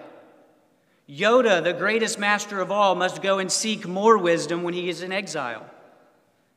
Yoda, 1.09 1.65
the 1.65 1.73
greatest 1.73 2.19
master 2.19 2.61
of 2.61 2.71
all, 2.71 2.95
must 2.95 3.23
go 3.23 3.39
and 3.39 3.51
seek 3.51 3.87
more 3.87 4.19
wisdom 4.19 4.63
when 4.63 4.75
he 4.75 4.89
is 4.89 5.03
in 5.03 5.13
exile. 5.13 5.67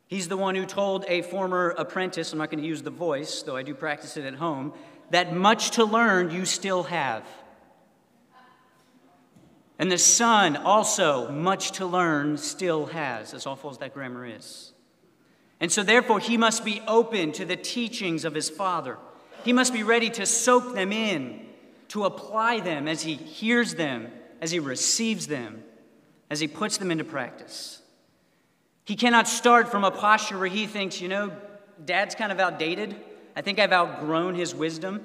He's 0.08 0.28
the 0.28 0.38
one 0.38 0.56
who 0.56 0.66
told 0.66 1.06
a 1.08 1.24
former 1.24 1.70
apprentice, 1.78 2.32
I'm 2.32 2.40
not 2.40 2.52
going 2.52 2.62
to 2.62 2.68
use 2.68 2.84
the 2.84 2.92
voice, 2.92 3.42
though 3.42 3.56
I 3.56 3.64
do 3.64 3.74
practice 3.74 4.18
it 4.18 4.26
at 4.26 4.36
home, 4.36 4.74
that 5.10 5.36
much 5.36 5.72
to 5.72 5.84
learn 5.84 6.30
you 6.32 6.46
still 6.46 6.84
have. 6.84 7.26
And 9.78 9.92
the 9.92 9.98
Son 9.98 10.56
also 10.56 11.30
much 11.32 11.74
to 11.74 11.86
learn 11.86 12.38
still 12.38 12.86
has, 12.88 13.34
as 13.34 13.46
awful 13.46 13.70
as 13.72 13.80
that 13.80 13.94
grammar 13.94 14.26
is. 14.26 14.74
And 15.60 15.72
so, 15.72 15.84
therefore, 15.84 16.20
he 16.20 16.38
must 16.38 16.64
be 16.64 16.82
open 16.88 17.32
to 17.34 17.46
the 17.46 17.56
teachings 17.56 18.26
of 18.26 18.34
his 18.34 18.50
Father. 18.50 18.98
He 19.44 19.54
must 19.54 19.74
be 19.74 19.84
ready 19.84 20.10
to 20.12 20.26
soak 20.26 20.76
them 20.76 20.92
in, 20.92 21.46
to 21.90 22.06
apply 22.06 22.60
them 22.60 22.88
as 22.88 23.02
he 23.02 23.16
hears 23.16 23.76
them, 23.76 24.12
as 24.42 24.52
he 24.52 24.60
receives 24.60 25.28
them, 25.28 25.64
as 26.30 26.40
he 26.40 26.48
puts 26.48 26.78
them 26.78 26.92
into 26.92 27.04
practice. 27.04 27.82
He 28.86 28.96
cannot 28.96 29.28
start 29.28 29.70
from 29.70 29.84
a 29.84 29.92
posture 29.92 30.38
where 30.38 30.48
he 30.48 30.68
thinks, 30.68 31.02
you 31.02 31.08
know, 31.08 31.32
dad's 31.84 32.16
kind 32.16 32.32
of 32.32 32.40
outdated. 32.40 32.96
I 33.36 33.42
think 33.42 33.60
I've 33.60 33.74
outgrown 33.74 34.36
his 34.36 34.54
wisdom. 34.54 35.04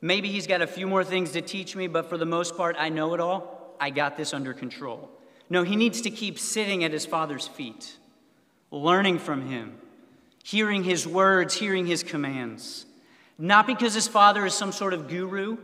Maybe 0.00 0.28
he's 0.30 0.46
got 0.46 0.62
a 0.62 0.66
few 0.66 0.86
more 0.86 1.02
things 1.02 1.32
to 1.32 1.42
teach 1.42 1.74
me, 1.74 1.88
but 1.88 2.08
for 2.08 2.16
the 2.16 2.24
most 2.24 2.56
part, 2.56 2.76
I 2.78 2.88
know 2.88 3.14
it 3.14 3.20
all. 3.20 3.74
I 3.80 3.90
got 3.90 4.16
this 4.16 4.32
under 4.32 4.54
control. 4.54 5.10
No, 5.50 5.64
he 5.64 5.76
needs 5.76 6.00
to 6.02 6.10
keep 6.10 6.38
sitting 6.38 6.84
at 6.84 6.92
his 6.92 7.06
father's 7.06 7.48
feet, 7.48 7.96
learning 8.70 9.18
from 9.18 9.48
him, 9.48 9.78
hearing 10.44 10.84
his 10.84 11.06
words, 11.06 11.54
hearing 11.54 11.86
his 11.86 12.04
commands. 12.04 12.86
Not 13.36 13.66
because 13.66 13.94
his 13.94 14.06
father 14.06 14.46
is 14.46 14.54
some 14.54 14.72
sort 14.72 14.94
of 14.94 15.08
guru, 15.08 15.58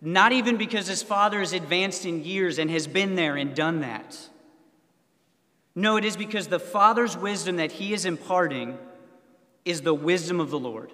not 0.00 0.30
even 0.32 0.56
because 0.56 0.86
his 0.86 1.02
father 1.02 1.40
is 1.40 1.52
advanced 1.52 2.06
in 2.06 2.24
years 2.24 2.58
and 2.58 2.70
has 2.70 2.86
been 2.86 3.16
there 3.16 3.36
and 3.36 3.54
done 3.54 3.80
that. 3.80 4.16
No, 5.78 5.96
it 5.96 6.04
is 6.04 6.16
because 6.16 6.48
the 6.48 6.58
father's 6.58 7.16
wisdom 7.16 7.58
that 7.58 7.70
he 7.70 7.94
is 7.94 8.04
imparting 8.04 8.76
is 9.64 9.82
the 9.82 9.94
wisdom 9.94 10.40
of 10.40 10.50
the 10.50 10.58
Lord. 10.58 10.90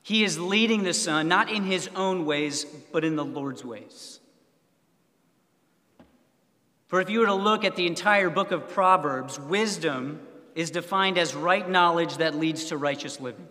He 0.00 0.24
is 0.24 0.38
leading 0.38 0.84
the 0.84 0.94
son, 0.94 1.28
not 1.28 1.50
in 1.50 1.64
his 1.64 1.90
own 1.94 2.24
ways, 2.24 2.64
but 2.64 3.04
in 3.04 3.14
the 3.14 3.26
Lord's 3.26 3.62
ways. 3.62 4.20
For 6.86 6.98
if 7.02 7.10
you 7.10 7.20
were 7.20 7.26
to 7.26 7.34
look 7.34 7.62
at 7.62 7.76
the 7.76 7.86
entire 7.86 8.30
book 8.30 8.52
of 8.52 8.70
Proverbs, 8.70 9.38
wisdom 9.38 10.18
is 10.54 10.70
defined 10.70 11.18
as 11.18 11.34
right 11.34 11.68
knowledge 11.68 12.16
that 12.16 12.36
leads 12.36 12.64
to 12.66 12.78
righteous 12.78 13.20
living. 13.20 13.48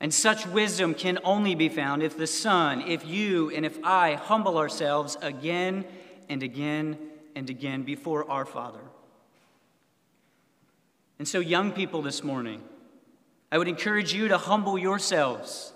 And 0.00 0.14
such 0.14 0.46
wisdom 0.46 0.94
can 0.94 1.18
only 1.24 1.54
be 1.54 1.68
found 1.68 2.02
if 2.02 2.16
the 2.16 2.26
Son, 2.26 2.80
if 2.80 3.04
you, 3.04 3.50
and 3.50 3.66
if 3.66 3.78
I 3.84 4.14
humble 4.14 4.56
ourselves 4.56 5.18
again 5.20 5.84
and 6.30 6.42
again 6.42 6.96
and 7.34 7.48
again 7.50 7.82
before 7.82 8.30
our 8.30 8.44
Father. 8.44 8.80
And 11.18 11.28
so, 11.28 11.38
young 11.38 11.72
people 11.72 12.02
this 12.02 12.24
morning, 12.24 12.62
I 13.50 13.58
would 13.58 13.68
encourage 13.68 14.12
you 14.12 14.28
to 14.28 14.38
humble 14.38 14.78
yourselves 14.78 15.72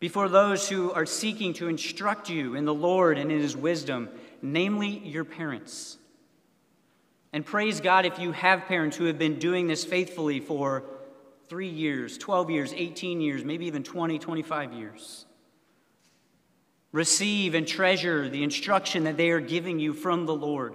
before 0.00 0.28
those 0.28 0.68
who 0.68 0.92
are 0.92 1.06
seeking 1.06 1.54
to 1.54 1.68
instruct 1.68 2.28
you 2.28 2.54
in 2.54 2.64
the 2.64 2.74
Lord 2.74 3.16
and 3.16 3.32
in 3.32 3.40
His 3.40 3.56
wisdom, 3.56 4.08
namely 4.42 4.98
your 4.98 5.24
parents. 5.24 5.96
And 7.32 7.44
praise 7.44 7.80
God 7.80 8.06
if 8.06 8.18
you 8.18 8.32
have 8.32 8.66
parents 8.66 8.96
who 8.96 9.06
have 9.06 9.18
been 9.18 9.38
doing 9.38 9.66
this 9.66 9.84
faithfully 9.84 10.40
for 10.40 10.84
three 11.48 11.68
years, 11.68 12.18
12 12.18 12.50
years, 12.50 12.72
18 12.76 13.20
years, 13.20 13.44
maybe 13.44 13.66
even 13.66 13.82
20, 13.82 14.18
25 14.18 14.72
years. 14.72 15.26
Receive 16.94 17.56
and 17.56 17.66
treasure 17.66 18.28
the 18.28 18.44
instruction 18.44 19.02
that 19.02 19.16
they 19.16 19.30
are 19.30 19.40
giving 19.40 19.80
you 19.80 19.92
from 19.92 20.26
the 20.26 20.34
Lord. 20.34 20.74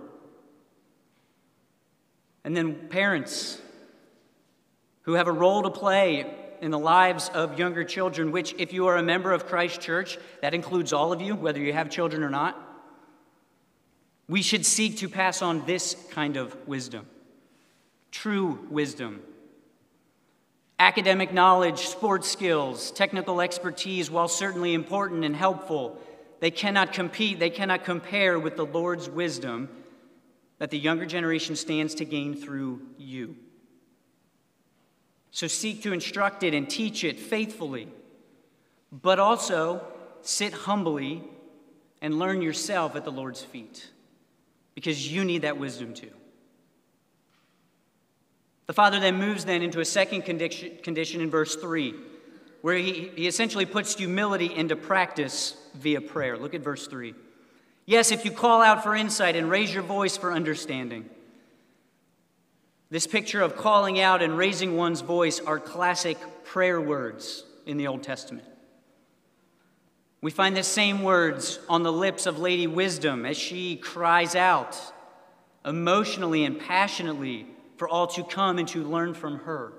And 2.43 2.57
then, 2.57 2.89
parents 2.89 3.57
who 5.03 5.13
have 5.13 5.27
a 5.27 5.31
role 5.31 5.63
to 5.63 5.69
play 5.69 6.29
in 6.59 6.71
the 6.71 6.77
lives 6.77 7.31
of 7.33 7.57
younger 7.57 7.85
children, 7.85 8.33
which, 8.33 8.53
if 8.57 8.73
you 8.73 8.87
are 8.87 8.97
a 8.97 9.01
member 9.01 9.31
of 9.31 9.45
Christ 9.45 9.79
Church, 9.79 10.17
that 10.41 10.53
includes 10.53 10.91
all 10.91 11.13
of 11.13 11.21
you, 11.21 11.35
whether 11.35 11.61
you 11.61 11.71
have 11.71 11.89
children 11.89 12.21
or 12.21 12.29
not. 12.29 12.57
We 14.27 14.41
should 14.41 14.65
seek 14.65 14.97
to 14.97 15.07
pass 15.07 15.41
on 15.41 15.65
this 15.65 15.95
kind 16.11 16.35
of 16.35 16.53
wisdom 16.67 17.05
true 18.11 18.59
wisdom. 18.69 19.21
Academic 20.79 21.31
knowledge, 21.31 21.87
sports 21.87 22.29
skills, 22.29 22.91
technical 22.91 23.39
expertise, 23.39 24.11
while 24.11 24.27
certainly 24.27 24.73
important 24.73 25.23
and 25.23 25.35
helpful, 25.35 25.97
they 26.39 26.51
cannot 26.51 26.93
compete, 26.93 27.39
they 27.39 27.49
cannot 27.49 27.83
compare 27.83 28.39
with 28.39 28.55
the 28.55 28.65
Lord's 28.65 29.09
wisdom 29.09 29.69
that 30.57 30.69
the 30.69 30.79
younger 30.79 31.05
generation 31.05 31.55
stands 31.55 31.95
to 31.95 32.05
gain 32.05 32.35
through 32.35 32.81
you. 32.97 33.35
So 35.31 35.47
seek 35.47 35.83
to 35.83 35.93
instruct 35.93 36.43
it 36.43 36.53
and 36.53 36.69
teach 36.69 37.03
it 37.03 37.19
faithfully, 37.19 37.87
but 38.91 39.19
also 39.19 39.85
sit 40.21 40.53
humbly 40.53 41.23
and 42.01 42.17
learn 42.17 42.41
yourself 42.41 42.95
at 42.95 43.03
the 43.03 43.11
Lord's 43.11 43.43
feet 43.43 43.87
because 44.75 45.11
you 45.11 45.23
need 45.25 45.43
that 45.43 45.57
wisdom 45.57 45.93
too. 45.93 46.11
The 48.67 48.73
father 48.73 48.99
then 48.99 49.15
moves 49.15 49.45
then 49.45 49.61
into 49.61 49.79
a 49.79 49.85
second 49.85 50.23
condition, 50.23 50.77
condition 50.83 51.21
in 51.21 51.29
verse 51.29 51.55
3 51.55 51.95
where 52.61 52.75
he, 52.75 53.11
he 53.15 53.27
essentially 53.27 53.65
puts 53.65 53.95
humility 53.95 54.53
into 54.53 54.75
practice 54.75 55.55
via 55.75 56.01
prayer. 56.01 56.37
Look 56.37 56.53
at 56.53 56.61
verse 56.61 56.87
3. 56.87 57.13
Yes, 57.85 58.11
if 58.11 58.25
you 58.25 58.31
call 58.31 58.61
out 58.61 58.83
for 58.83 58.95
insight 58.95 59.35
and 59.35 59.49
raise 59.49 59.73
your 59.73 59.83
voice 59.83 60.17
for 60.17 60.31
understanding. 60.31 61.09
This 62.91 63.07
picture 63.07 63.41
of 63.41 63.55
calling 63.55 63.99
out 63.99 64.21
and 64.21 64.37
raising 64.37 64.75
one's 64.75 65.01
voice 65.01 65.39
are 65.39 65.59
classic 65.59 66.17
prayer 66.43 66.81
words 66.81 67.43
in 67.65 67.77
the 67.77 67.87
Old 67.87 68.03
Testament. 68.03 68.47
We 70.21 70.31
find 70.31 70.55
the 70.57 70.63
same 70.63 71.03
words 71.03 71.59
on 71.69 71.83
the 71.83 71.93
lips 71.93 72.25
of 72.25 72.39
Lady 72.39 72.67
Wisdom 72.67 73.25
as 73.25 73.37
she 73.37 73.77
cries 73.77 74.35
out 74.35 74.77
emotionally 75.65 76.45
and 76.45 76.59
passionately 76.59 77.47
for 77.77 77.87
all 77.87 78.07
to 78.07 78.23
come 78.23 78.57
and 78.57 78.67
to 78.69 78.83
learn 78.83 79.13
from 79.13 79.39
her. 79.39 79.71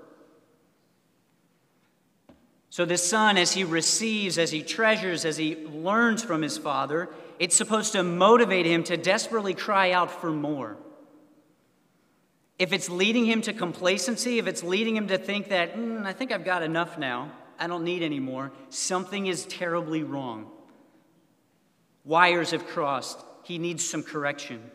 So, 2.71 2.85
the 2.85 2.97
son, 2.97 3.37
as 3.37 3.51
he 3.51 3.65
receives, 3.65 4.37
as 4.37 4.49
he 4.49 4.63
treasures, 4.63 5.25
as 5.25 5.35
he 5.35 5.57
learns 5.57 6.23
from 6.23 6.41
his 6.41 6.57
father, 6.57 7.09
it's 7.37 7.53
supposed 7.53 7.91
to 7.91 8.01
motivate 8.01 8.65
him 8.65 8.85
to 8.85 8.95
desperately 8.95 9.53
cry 9.53 9.91
out 9.91 10.09
for 10.09 10.31
more. 10.31 10.77
If 12.57 12.71
it's 12.71 12.87
leading 12.87 13.25
him 13.25 13.41
to 13.41 13.51
complacency, 13.51 14.39
if 14.39 14.47
it's 14.47 14.63
leading 14.63 14.95
him 14.95 15.09
to 15.09 15.17
think 15.17 15.49
that, 15.49 15.75
mm, 15.75 16.05
I 16.05 16.13
think 16.13 16.31
I've 16.31 16.45
got 16.45 16.63
enough 16.63 16.97
now, 16.97 17.33
I 17.59 17.67
don't 17.67 17.83
need 17.83 18.03
any 18.03 18.21
more, 18.21 18.53
something 18.69 19.27
is 19.27 19.45
terribly 19.47 20.03
wrong. 20.03 20.49
Wires 22.05 22.51
have 22.51 22.65
crossed. 22.67 23.19
He 23.43 23.57
needs 23.57 23.83
some 23.83 24.01
correction. 24.01 24.71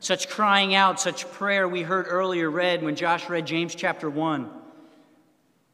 Such 0.00 0.30
crying 0.30 0.74
out, 0.74 0.98
such 0.98 1.30
prayer 1.32 1.68
we 1.68 1.82
heard 1.82 2.06
earlier 2.08 2.50
read 2.50 2.82
when 2.82 2.96
Josh 2.96 3.28
read 3.28 3.46
James 3.46 3.74
chapter 3.74 4.08
1 4.08 4.62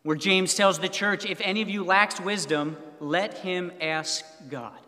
where 0.02 0.16
James 0.16 0.54
tells 0.54 0.78
the 0.78 0.88
church 0.88 1.26
if 1.26 1.40
any 1.42 1.62
of 1.62 1.68
you 1.68 1.84
lacks 1.84 2.20
wisdom, 2.20 2.76
let 3.00 3.38
him 3.38 3.72
ask 3.80 4.24
God. 4.48 4.78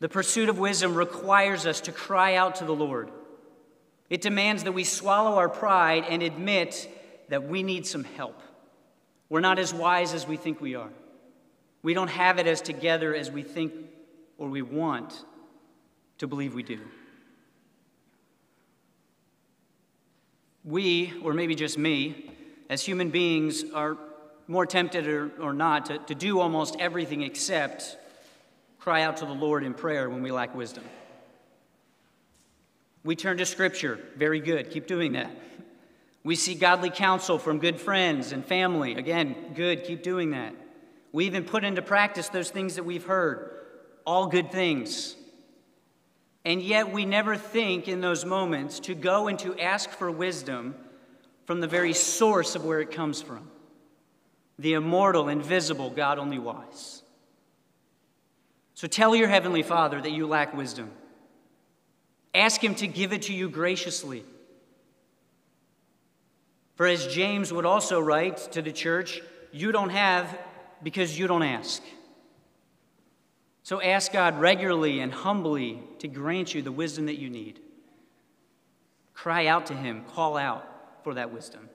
The 0.00 0.08
pursuit 0.08 0.48
of 0.48 0.58
wisdom 0.58 0.94
requires 0.94 1.66
us 1.66 1.80
to 1.82 1.92
cry 1.92 2.34
out 2.34 2.56
to 2.56 2.64
the 2.64 2.74
Lord. 2.74 3.10
It 4.10 4.20
demands 4.20 4.64
that 4.64 4.72
we 4.72 4.84
swallow 4.84 5.36
our 5.36 5.48
pride 5.48 6.04
and 6.08 6.22
admit 6.22 6.88
that 7.28 7.44
we 7.44 7.62
need 7.62 7.86
some 7.86 8.04
help. 8.04 8.40
We're 9.28 9.40
not 9.40 9.58
as 9.58 9.72
wise 9.72 10.12
as 10.12 10.26
we 10.26 10.36
think 10.36 10.60
we 10.60 10.74
are. 10.74 10.90
We 11.82 11.94
don't 11.94 12.08
have 12.08 12.38
it 12.38 12.46
as 12.46 12.60
together 12.60 13.14
as 13.14 13.30
we 13.30 13.42
think 13.42 13.72
or 14.38 14.48
we 14.48 14.62
want 14.62 15.24
to 16.18 16.26
believe 16.26 16.54
we 16.54 16.62
do. 16.62 16.80
We, 20.64 21.12
or 21.22 21.34
maybe 21.34 21.54
just 21.54 21.76
me, 21.76 22.30
as 22.74 22.82
human 22.82 23.08
beings, 23.08 23.62
are 23.72 23.96
more 24.48 24.66
tempted 24.66 25.06
or, 25.06 25.30
or 25.40 25.52
not 25.52 25.86
to, 25.86 25.98
to 25.98 26.14
do 26.14 26.40
almost 26.40 26.74
everything 26.80 27.22
except 27.22 27.96
cry 28.80 29.02
out 29.02 29.18
to 29.18 29.26
the 29.26 29.32
Lord 29.32 29.62
in 29.62 29.74
prayer 29.74 30.10
when 30.10 30.24
we 30.24 30.32
lack 30.32 30.56
wisdom. 30.56 30.82
We 33.04 33.14
turn 33.14 33.36
to 33.36 33.46
Scripture. 33.46 34.00
Very 34.16 34.40
good. 34.40 34.72
Keep 34.72 34.88
doing 34.88 35.12
that. 35.12 35.30
We 36.24 36.34
seek 36.34 36.58
godly 36.58 36.90
counsel 36.90 37.38
from 37.38 37.60
good 37.60 37.80
friends 37.80 38.32
and 38.32 38.44
family. 38.44 38.96
Again, 38.96 39.52
good. 39.54 39.84
Keep 39.84 40.02
doing 40.02 40.32
that. 40.32 40.52
We 41.12 41.26
even 41.26 41.44
put 41.44 41.62
into 41.62 41.80
practice 41.80 42.28
those 42.28 42.50
things 42.50 42.74
that 42.74 42.84
we've 42.84 43.04
heard. 43.04 43.50
All 44.04 44.26
good 44.26 44.50
things. 44.50 45.14
And 46.44 46.60
yet, 46.60 46.90
we 46.90 47.04
never 47.04 47.36
think 47.36 47.86
in 47.86 48.00
those 48.00 48.24
moments 48.24 48.80
to 48.80 48.96
go 48.96 49.28
and 49.28 49.38
to 49.38 49.56
ask 49.60 49.90
for 49.90 50.10
wisdom 50.10 50.74
from 51.44 51.60
the 51.60 51.66
very 51.66 51.92
source 51.92 52.54
of 52.54 52.64
where 52.64 52.80
it 52.80 52.90
comes 52.90 53.22
from 53.22 53.48
the 54.56 54.74
immortal, 54.74 55.28
invisible, 55.28 55.90
God 55.90 56.18
only 56.18 56.38
wise. 56.38 57.02
So 58.74 58.86
tell 58.86 59.14
your 59.16 59.26
Heavenly 59.28 59.64
Father 59.64 60.00
that 60.00 60.12
you 60.12 60.28
lack 60.28 60.54
wisdom. 60.54 60.92
Ask 62.32 62.62
Him 62.62 62.76
to 62.76 62.86
give 62.86 63.12
it 63.12 63.22
to 63.22 63.34
you 63.34 63.48
graciously. 63.48 64.24
For 66.76 66.86
as 66.86 67.06
James 67.08 67.52
would 67.52 67.66
also 67.66 68.00
write 68.00 68.36
to 68.52 68.62
the 68.62 68.72
church, 68.72 69.20
you 69.52 69.72
don't 69.72 69.90
have 69.90 70.38
because 70.82 71.18
you 71.18 71.26
don't 71.26 71.42
ask. 71.42 71.82
So 73.64 73.80
ask 73.80 74.12
God 74.12 74.38
regularly 74.38 75.00
and 75.00 75.12
humbly 75.12 75.82
to 76.00 76.08
grant 76.08 76.54
you 76.54 76.62
the 76.62 76.72
wisdom 76.72 77.06
that 77.06 77.18
you 77.18 77.30
need. 77.30 77.60
Cry 79.14 79.46
out 79.46 79.66
to 79.66 79.74
Him, 79.74 80.04
call 80.14 80.36
out 80.36 80.73
for 81.04 81.14
that 81.14 81.32
wisdom. 81.32 81.68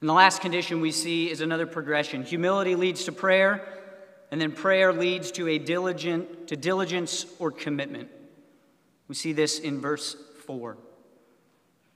And 0.00 0.08
the 0.08 0.14
last 0.14 0.40
condition 0.40 0.80
we 0.80 0.92
see 0.92 1.30
is 1.30 1.40
another 1.40 1.66
progression. 1.66 2.24
Humility 2.24 2.74
leads 2.74 3.04
to 3.04 3.12
prayer, 3.12 3.66
and 4.30 4.40
then 4.40 4.52
prayer 4.52 4.92
leads 4.92 5.30
to 5.32 5.48
a 5.48 5.58
diligent 5.58 6.48
to 6.48 6.56
diligence 6.56 7.26
or 7.38 7.50
commitment. 7.50 8.08
We 9.08 9.14
see 9.14 9.32
this 9.32 9.58
in 9.58 9.80
verse 9.80 10.16
4. 10.46 10.76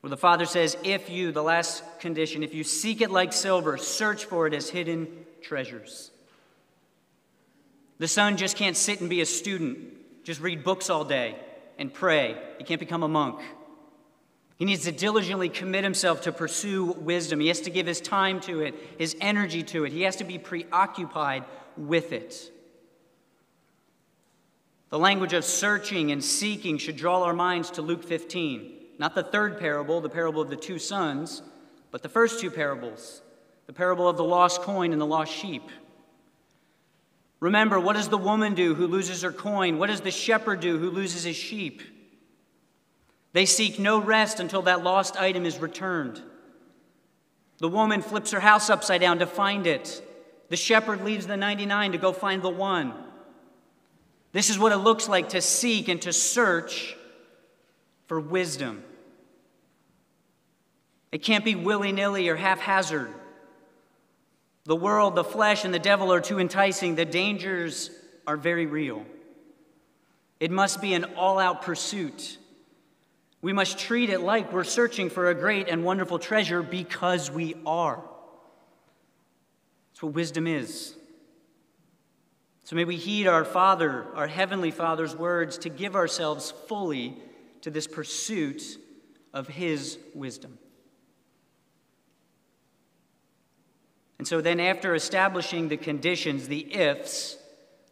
Where 0.00 0.10
the 0.10 0.16
Father 0.16 0.46
says, 0.46 0.76
If 0.82 1.10
you, 1.10 1.32
the 1.32 1.42
last 1.42 1.82
condition, 1.98 2.42
if 2.42 2.54
you 2.54 2.64
seek 2.64 3.00
it 3.00 3.10
like 3.10 3.32
silver, 3.32 3.76
search 3.76 4.24
for 4.24 4.46
it 4.46 4.54
as 4.54 4.70
hidden 4.70 5.08
treasures. 5.42 6.10
The 7.98 8.08
Son 8.08 8.38
just 8.38 8.56
can't 8.56 8.76
sit 8.76 9.00
and 9.00 9.10
be 9.10 9.20
a 9.20 9.26
student, 9.26 10.24
just 10.24 10.40
read 10.40 10.64
books 10.64 10.88
all 10.88 11.04
day 11.04 11.36
and 11.78 11.92
pray. 11.92 12.36
He 12.56 12.64
can't 12.64 12.80
become 12.80 13.02
a 13.02 13.08
monk. 13.08 13.40
He 14.60 14.66
needs 14.66 14.84
to 14.84 14.92
diligently 14.92 15.48
commit 15.48 15.84
himself 15.84 16.20
to 16.20 16.32
pursue 16.32 16.92
wisdom. 16.92 17.40
He 17.40 17.48
has 17.48 17.62
to 17.62 17.70
give 17.70 17.86
his 17.86 17.98
time 17.98 18.40
to 18.42 18.60
it, 18.60 18.74
his 18.98 19.16
energy 19.18 19.62
to 19.62 19.84
it. 19.86 19.92
He 19.92 20.02
has 20.02 20.16
to 20.16 20.24
be 20.24 20.36
preoccupied 20.36 21.44
with 21.78 22.12
it. 22.12 22.52
The 24.90 24.98
language 24.98 25.32
of 25.32 25.46
searching 25.46 26.12
and 26.12 26.22
seeking 26.22 26.76
should 26.76 26.96
draw 26.96 27.22
our 27.22 27.32
minds 27.32 27.70
to 27.70 27.82
Luke 27.82 28.04
15. 28.04 28.72
Not 28.98 29.14
the 29.14 29.22
third 29.22 29.58
parable, 29.58 30.02
the 30.02 30.10
parable 30.10 30.42
of 30.42 30.50
the 30.50 30.56
two 30.56 30.78
sons, 30.78 31.40
but 31.90 32.02
the 32.02 32.10
first 32.10 32.38
two 32.38 32.50
parables 32.50 33.22
the 33.66 33.72
parable 33.72 34.08
of 34.08 34.18
the 34.18 34.24
lost 34.24 34.60
coin 34.60 34.92
and 34.92 35.00
the 35.00 35.06
lost 35.06 35.32
sheep. 35.32 35.62
Remember, 37.38 37.80
what 37.80 37.94
does 37.94 38.10
the 38.10 38.18
woman 38.18 38.52
do 38.54 38.74
who 38.74 38.86
loses 38.86 39.22
her 39.22 39.32
coin? 39.32 39.78
What 39.78 39.86
does 39.86 40.02
the 40.02 40.10
shepherd 40.10 40.60
do 40.60 40.76
who 40.76 40.90
loses 40.90 41.24
his 41.24 41.36
sheep? 41.36 41.80
They 43.32 43.46
seek 43.46 43.78
no 43.78 44.00
rest 44.00 44.40
until 44.40 44.62
that 44.62 44.82
lost 44.82 45.16
item 45.16 45.46
is 45.46 45.58
returned. 45.58 46.20
The 47.58 47.68
woman 47.68 48.02
flips 48.02 48.32
her 48.32 48.40
house 48.40 48.70
upside 48.70 49.00
down 49.00 49.18
to 49.20 49.26
find 49.26 49.66
it. 49.66 50.02
The 50.48 50.56
shepherd 50.56 51.04
leaves 51.04 51.26
the 51.26 51.36
99 51.36 51.92
to 51.92 51.98
go 51.98 52.12
find 52.12 52.42
the 52.42 52.50
one. 52.50 52.92
This 54.32 54.50
is 54.50 54.58
what 54.58 54.72
it 54.72 54.78
looks 54.78 55.08
like 55.08 55.30
to 55.30 55.40
seek 55.40 55.88
and 55.88 56.00
to 56.02 56.12
search 56.12 56.96
for 58.06 58.18
wisdom. 58.18 58.82
It 61.12 61.22
can't 61.22 61.44
be 61.44 61.54
willy 61.54 61.92
nilly 61.92 62.28
or 62.28 62.36
haphazard. 62.36 63.12
The 64.64 64.76
world, 64.76 65.14
the 65.14 65.24
flesh, 65.24 65.64
and 65.64 65.74
the 65.74 65.78
devil 65.78 66.12
are 66.12 66.20
too 66.20 66.38
enticing. 66.38 66.94
The 66.94 67.04
dangers 67.04 67.90
are 68.26 68.36
very 68.36 68.66
real. 68.66 69.04
It 70.38 70.50
must 70.50 70.80
be 70.80 70.94
an 70.94 71.04
all 71.16 71.38
out 71.38 71.62
pursuit. 71.62 72.38
We 73.42 73.52
must 73.52 73.78
treat 73.78 74.10
it 74.10 74.20
like 74.20 74.52
we're 74.52 74.64
searching 74.64 75.08
for 75.08 75.30
a 75.30 75.34
great 75.34 75.68
and 75.68 75.84
wonderful 75.84 76.18
treasure 76.18 76.62
because 76.62 77.30
we 77.30 77.54
are. 77.64 78.02
That's 79.92 80.02
what 80.02 80.12
wisdom 80.12 80.46
is. 80.46 80.94
So 82.64 82.76
may 82.76 82.84
we 82.84 82.96
heed 82.96 83.26
our 83.26 83.44
Father, 83.44 84.06
our 84.14 84.26
Heavenly 84.26 84.70
Father's 84.70 85.16
words 85.16 85.58
to 85.58 85.68
give 85.68 85.96
ourselves 85.96 86.52
fully 86.68 87.16
to 87.62 87.70
this 87.70 87.86
pursuit 87.86 88.62
of 89.32 89.48
His 89.48 89.98
wisdom. 90.14 90.58
And 94.18 94.28
so 94.28 94.42
then, 94.42 94.60
after 94.60 94.94
establishing 94.94 95.68
the 95.68 95.78
conditions, 95.78 96.46
the 96.46 96.74
ifs, 96.74 97.38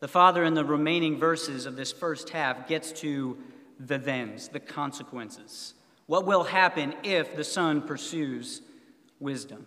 the 0.01 0.09
Father 0.09 0.45
in 0.45 0.53
the 0.53 0.65
remaining 0.65 1.19
verses 1.19 1.65
of 1.65 1.75
this 1.75 1.91
first 1.91 2.31
half 2.31 2.69
gets 2.69 2.93
to 3.01 3.39
the 3.79 3.99
thens, 3.99 4.49
the 4.49 4.61
consequences. 4.61 5.75
What 6.07 6.25
will 6.25 6.45
happen 6.45 6.95
if 7.03 7.37
the 7.37 7.45
Son 7.45 7.83
pursues 7.83 8.63
wisdom? 9.21 9.67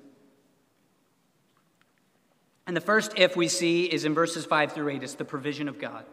And 2.67 2.76
the 2.76 2.82
first 2.82 3.13
if 3.17 3.36
we 3.36 3.47
see 3.47 3.86
is 3.86 4.06
in 4.06 4.13
verses 4.13 4.45
5 4.45 4.74
through 4.74 4.89
8. 4.89 5.04
It's 5.04 5.15
the 5.15 5.26
provision 5.26 5.67
of 5.67 5.80
God. 5.80 6.06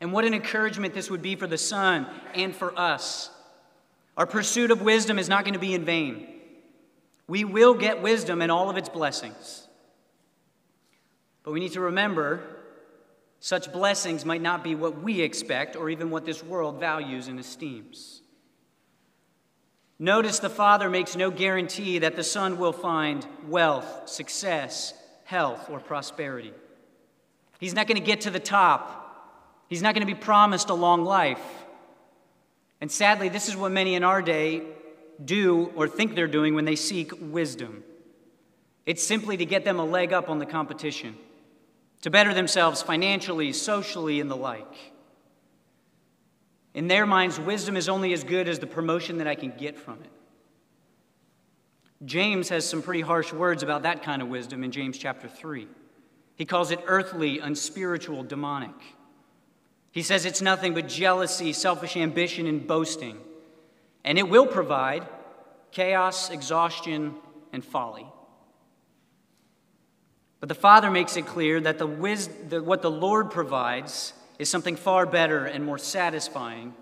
And 0.00 0.12
what 0.12 0.24
an 0.24 0.34
encouragement 0.34 0.94
this 0.94 1.10
would 1.10 1.22
be 1.22 1.36
for 1.36 1.46
the 1.46 1.58
Son 1.58 2.06
and 2.34 2.54
for 2.54 2.78
us. 2.78 3.30
Our 4.16 4.26
pursuit 4.26 4.70
of 4.70 4.82
wisdom 4.82 5.18
is 5.18 5.28
not 5.28 5.44
going 5.44 5.54
to 5.54 5.60
be 5.60 5.74
in 5.74 5.84
vain. 5.84 6.26
We 7.28 7.44
will 7.44 7.74
get 7.74 8.02
wisdom 8.02 8.42
and 8.42 8.50
all 8.50 8.70
of 8.70 8.76
its 8.76 8.88
blessings. 8.88 9.68
But 11.42 11.52
we 11.52 11.60
need 11.60 11.72
to 11.72 11.80
remember 11.80 12.42
such 13.40 13.72
blessings 13.72 14.24
might 14.24 14.42
not 14.42 14.62
be 14.62 14.74
what 14.74 15.02
we 15.02 15.22
expect 15.22 15.74
or 15.74 15.88
even 15.88 16.10
what 16.10 16.26
this 16.26 16.44
world 16.44 16.78
values 16.78 17.26
and 17.26 17.40
esteems. 17.40 18.20
Notice 19.98 20.38
the 20.38 20.50
Father 20.50 20.88
makes 20.88 21.16
no 21.16 21.30
guarantee 21.30 21.98
that 21.98 22.16
the 22.16 22.24
Son 22.24 22.58
will 22.58 22.72
find 22.72 23.26
wealth, 23.48 24.08
success, 24.08 24.94
health, 25.24 25.68
or 25.70 25.80
prosperity. 25.80 26.52
He's 27.58 27.74
not 27.74 27.86
going 27.86 28.00
to 28.00 28.06
get 28.06 28.22
to 28.22 28.30
the 28.30 28.40
top. 28.40 29.64
He's 29.68 29.82
not 29.82 29.94
going 29.94 30.06
to 30.06 30.12
be 30.12 30.18
promised 30.18 30.70
a 30.70 30.74
long 30.74 31.04
life. 31.04 31.42
And 32.80 32.90
sadly, 32.90 33.28
this 33.28 33.48
is 33.48 33.56
what 33.56 33.72
many 33.72 33.94
in 33.94 34.04
our 34.04 34.22
day 34.22 34.62
do 35.22 35.70
or 35.74 35.86
think 35.86 36.14
they're 36.14 36.26
doing 36.26 36.54
when 36.54 36.64
they 36.64 36.76
seek 36.76 37.12
wisdom. 37.20 37.84
It's 38.86 39.02
simply 39.02 39.36
to 39.36 39.44
get 39.44 39.64
them 39.64 39.78
a 39.78 39.84
leg 39.84 40.12
up 40.12 40.30
on 40.30 40.38
the 40.38 40.46
competition, 40.46 41.16
to 42.02 42.10
better 42.10 42.32
themselves 42.32 42.82
financially, 42.82 43.52
socially, 43.52 44.20
and 44.20 44.30
the 44.30 44.36
like. 44.36 44.92
In 46.72 46.88
their 46.88 47.06
minds, 47.06 47.38
wisdom 47.38 47.76
is 47.76 47.88
only 47.88 48.12
as 48.12 48.24
good 48.24 48.48
as 48.48 48.58
the 48.58 48.66
promotion 48.66 49.18
that 49.18 49.26
I 49.26 49.34
can 49.34 49.50
get 49.50 49.78
from 49.78 50.00
it. 50.02 50.10
James 52.04 52.48
has 52.48 52.66
some 52.66 52.80
pretty 52.80 53.02
harsh 53.02 53.32
words 53.32 53.62
about 53.62 53.82
that 53.82 54.02
kind 54.02 54.22
of 54.22 54.28
wisdom 54.28 54.64
in 54.64 54.70
James 54.70 54.96
chapter 54.96 55.28
3. 55.28 55.68
He 56.36 56.46
calls 56.46 56.70
it 56.70 56.80
earthly, 56.86 57.38
unspiritual, 57.40 58.22
demonic. 58.22 58.74
He 59.92 60.02
says 60.02 60.24
it's 60.24 60.40
nothing 60.40 60.72
but 60.72 60.88
jealousy, 60.88 61.52
selfish 61.52 61.96
ambition, 61.96 62.46
and 62.46 62.66
boasting. 62.66 63.18
And 64.04 64.18
it 64.18 64.28
will 64.28 64.46
provide 64.46 65.06
chaos, 65.72 66.30
exhaustion, 66.30 67.16
and 67.52 67.62
folly. 67.62 68.06
But 70.40 70.48
the 70.48 70.54
Father 70.54 70.90
makes 70.90 71.16
it 71.16 71.26
clear 71.26 71.60
that 71.60 71.78
the 71.78 71.86
wis- 71.86 72.30
the, 72.48 72.62
what 72.62 72.82
the 72.82 72.90
Lord 72.90 73.30
provides 73.30 74.14
is 74.38 74.48
something 74.48 74.74
far 74.74 75.04
better 75.04 75.44
and 75.44 75.64
more 75.64 75.78
satisfying 75.78 76.74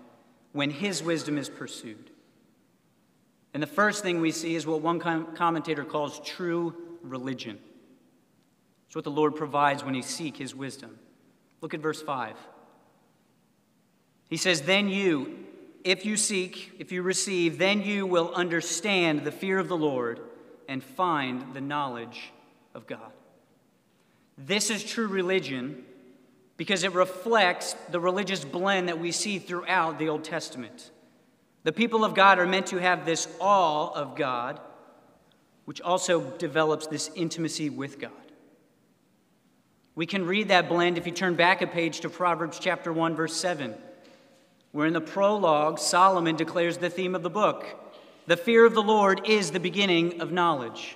when 0.53 0.71
His 0.71 1.03
wisdom 1.03 1.37
is 1.37 1.49
pursued. 1.49 2.09
And 3.53 3.61
the 3.61 3.67
first 3.67 4.01
thing 4.01 4.21
we 4.21 4.31
see 4.31 4.55
is 4.55 4.65
what 4.65 4.81
one 4.81 4.99
com- 4.99 5.35
commentator 5.35 5.83
calls 5.83 6.21
true 6.21 6.73
religion. 7.01 7.59
It's 8.87 8.95
what 8.95 9.03
the 9.03 9.11
Lord 9.11 9.35
provides 9.35 9.83
when 9.83 9.93
you 9.93 10.03
seek 10.03 10.37
His 10.37 10.55
wisdom. 10.55 10.97
Look 11.61 11.73
at 11.73 11.81
verse 11.81 12.01
5. 12.01 12.35
He 14.29 14.37
says, 14.37 14.61
Then 14.61 14.87
you, 14.87 15.37
if 15.83 16.05
you 16.05 16.15
seek, 16.15 16.75
if 16.79 16.93
you 16.93 17.01
receive, 17.01 17.57
then 17.57 17.81
you 17.81 18.05
will 18.05 18.33
understand 18.33 19.25
the 19.25 19.31
fear 19.31 19.59
of 19.59 19.67
the 19.67 19.77
Lord 19.77 20.21
and 20.69 20.81
find 20.81 21.53
the 21.53 21.61
knowledge 21.61 22.31
of 22.73 22.87
God. 22.87 23.11
This 24.39 24.69
is 24.69 24.83
true 24.83 25.07
religion 25.07 25.83
because 26.57 26.83
it 26.83 26.93
reflects 26.93 27.73
the 27.91 27.99
religious 27.99 28.43
blend 28.43 28.87
that 28.87 28.99
we 28.99 29.11
see 29.11 29.37
throughout 29.37 29.99
the 29.99 30.09
Old 30.09 30.23
Testament. 30.23 30.91
The 31.63 31.71
people 31.71 32.03
of 32.05 32.15
God 32.15 32.39
are 32.39 32.47
meant 32.47 32.67
to 32.67 32.77
have 32.77 33.05
this 33.05 33.27
awe 33.39 33.91
of 33.93 34.15
God, 34.15 34.59
which 35.65 35.81
also 35.81 36.21
develops 36.37 36.87
this 36.87 37.11
intimacy 37.15 37.69
with 37.69 37.99
God. 37.99 38.11
We 39.93 40.05
can 40.05 40.25
read 40.25 40.47
that 40.47 40.69
blend 40.69 40.97
if 40.97 41.05
you 41.05 41.11
turn 41.11 41.35
back 41.35 41.61
a 41.61 41.67
page 41.67 41.99
to 41.99 42.09
Proverbs 42.09 42.57
chapter 42.59 42.93
1 42.93 43.15
verse 43.15 43.35
7 43.35 43.75
where 44.71 44.85
in 44.85 44.93
the 44.93 45.01
prologue, 45.01 45.79
Solomon 45.79 46.35
declares 46.35 46.77
the 46.77 46.89
theme 46.89 47.15
of 47.15 47.23
the 47.23 47.29
book 47.29 47.65
The 48.27 48.37
fear 48.37 48.65
of 48.65 48.73
the 48.73 48.83
Lord 48.83 49.27
is 49.27 49.51
the 49.51 49.59
beginning 49.59 50.21
of 50.21 50.31
knowledge. 50.31 50.95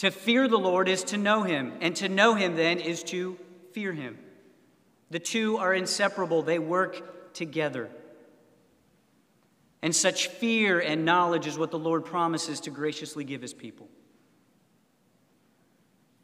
To 0.00 0.10
fear 0.10 0.48
the 0.48 0.58
Lord 0.58 0.88
is 0.88 1.04
to 1.04 1.18
know 1.18 1.42
him, 1.42 1.74
and 1.82 1.94
to 1.96 2.08
know 2.08 2.34
him 2.34 2.56
then 2.56 2.78
is 2.78 3.02
to 3.04 3.36
fear 3.72 3.92
him. 3.92 4.16
The 5.10 5.18
two 5.18 5.58
are 5.58 5.74
inseparable, 5.74 6.42
they 6.42 6.58
work 6.58 7.34
together. 7.34 7.90
And 9.82 9.94
such 9.94 10.28
fear 10.28 10.80
and 10.80 11.04
knowledge 11.04 11.46
is 11.46 11.58
what 11.58 11.70
the 11.70 11.78
Lord 11.78 12.06
promises 12.06 12.60
to 12.60 12.70
graciously 12.70 13.24
give 13.24 13.42
his 13.42 13.52
people. 13.52 13.88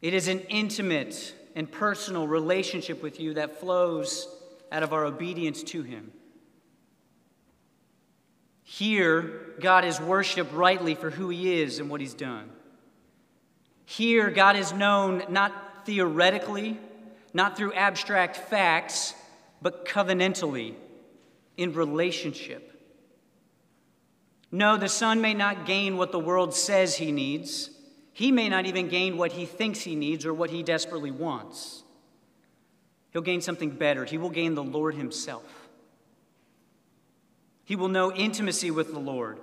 It 0.01 0.15
is 0.15 0.29
an 0.29 0.41
intimate 0.49 1.35
and 1.55 1.71
personal 1.71 2.27
relationship 2.27 3.03
with 3.03 3.21
you 3.21 3.35
that 3.35 3.61
flows 3.61 4.27
out 4.73 4.85
of 4.85 4.95
our 4.95 5.05
obedience 5.05 5.63
to 5.65 5.83
Him. 5.83 6.13
Here, 8.63 9.55
God 9.61 9.85
is 9.85 10.01
worshiped 10.01 10.55
rightly 10.55 10.95
for 10.95 11.11
who 11.11 11.29
He 11.29 11.61
is 11.61 11.79
and 11.79 11.91
what 11.91 12.01
He's 12.01 12.15
done. 12.15 12.49
Here, 13.87 14.31
God 14.31 14.57
is 14.57 14.73
known 14.73 15.23
not 15.29 15.87
theoretically, 15.87 16.79
not 17.33 17.57
through 17.57 17.73
abstract 17.73 18.37
facts, 18.37 19.15
but 19.63 19.87
covenantally 19.87 20.75
in 21.57 21.73
relationship. 21.73 22.73
No, 24.51 24.77
the 24.77 24.89
Son 24.89 25.21
may 25.21 25.35
not 25.35 25.67
gain 25.67 25.97
what 25.97 26.13
the 26.13 26.19
world 26.19 26.53
says 26.53 26.97
he 26.97 27.13
needs. 27.13 27.71
He 28.13 28.33
may 28.33 28.49
not 28.49 28.67
even 28.67 28.89
gain 28.89 29.17
what 29.17 29.33
he 29.33 29.47
thinks 29.47 29.81
he 29.81 29.95
needs 29.95 30.27
or 30.27 30.35
what 30.35 30.51
he 30.51 30.63
desperately 30.63 31.11
wants. 31.11 31.85
He'll 33.13 33.23
gain 33.23 33.41
something 33.41 33.71
better. 33.71 34.05
He 34.05 34.19
will 34.19 34.31
gain 34.31 34.55
the 34.55 34.63
Lord 34.65 34.95
himself. 34.95 35.69
He 37.65 37.77
will 37.77 37.89
know 37.89 38.13
intimacy 38.13 38.71
with 38.71 38.93
the 38.93 38.99
Lord. 38.99 39.39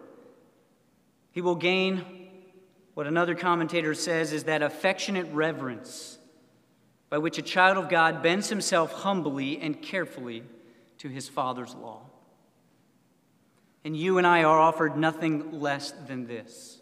He 1.32 1.42
will 1.42 1.56
gain 1.56 2.23
what 2.94 3.08
another 3.08 3.36
commentator 3.36 3.94
says 3.94 4.34
is 4.34 4.44
that 4.44 4.62
affectionate 4.62 5.28
reverence 5.32 6.18
by 7.10 7.18
which 7.18 7.38
a 7.38 7.44
child 7.44 7.78
of 7.78 7.90
God 7.90 8.24
bends 8.24 8.50
himself 8.50 8.92
humbly 8.92 9.60
and 9.60 9.82
carefully 9.82 10.44
to 10.98 11.10
his 11.10 11.30
Father's 11.30 11.76
law. 11.76 12.02
And 13.84 13.98
you 13.98 14.18
and 14.18 14.26
I 14.26 14.44
are 14.44 14.60
offered 14.60 14.98
nothing 14.98 15.60
less 15.60 15.92
than 16.08 16.26
this. 16.26 16.80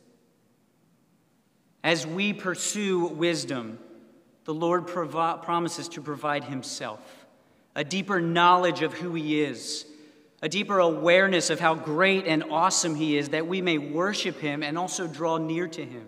As 1.83 2.05
we 2.05 2.31
pursue 2.31 3.05
wisdom, 3.07 3.79
the 4.45 4.53
Lord 4.53 4.87
provi- 4.87 5.43
promises 5.43 5.87
to 5.89 6.01
provide 6.01 6.43
Himself, 6.43 6.99
a 7.75 7.83
deeper 7.83 8.21
knowledge 8.21 8.81
of 8.81 8.93
who 8.93 9.13
He 9.13 9.41
is, 9.41 9.85
a 10.41 10.49
deeper 10.49 10.79
awareness 10.79 11.49
of 11.49 11.59
how 11.59 11.75
great 11.75 12.25
and 12.25 12.43
awesome 12.45 12.95
He 12.95 13.17
is, 13.17 13.29
that 13.29 13.47
we 13.47 13.61
may 13.61 13.77
worship 13.77 14.39
Him 14.39 14.63
and 14.63 14.77
also 14.77 15.07
draw 15.07 15.37
near 15.37 15.67
to 15.67 15.85
Him. 15.85 16.07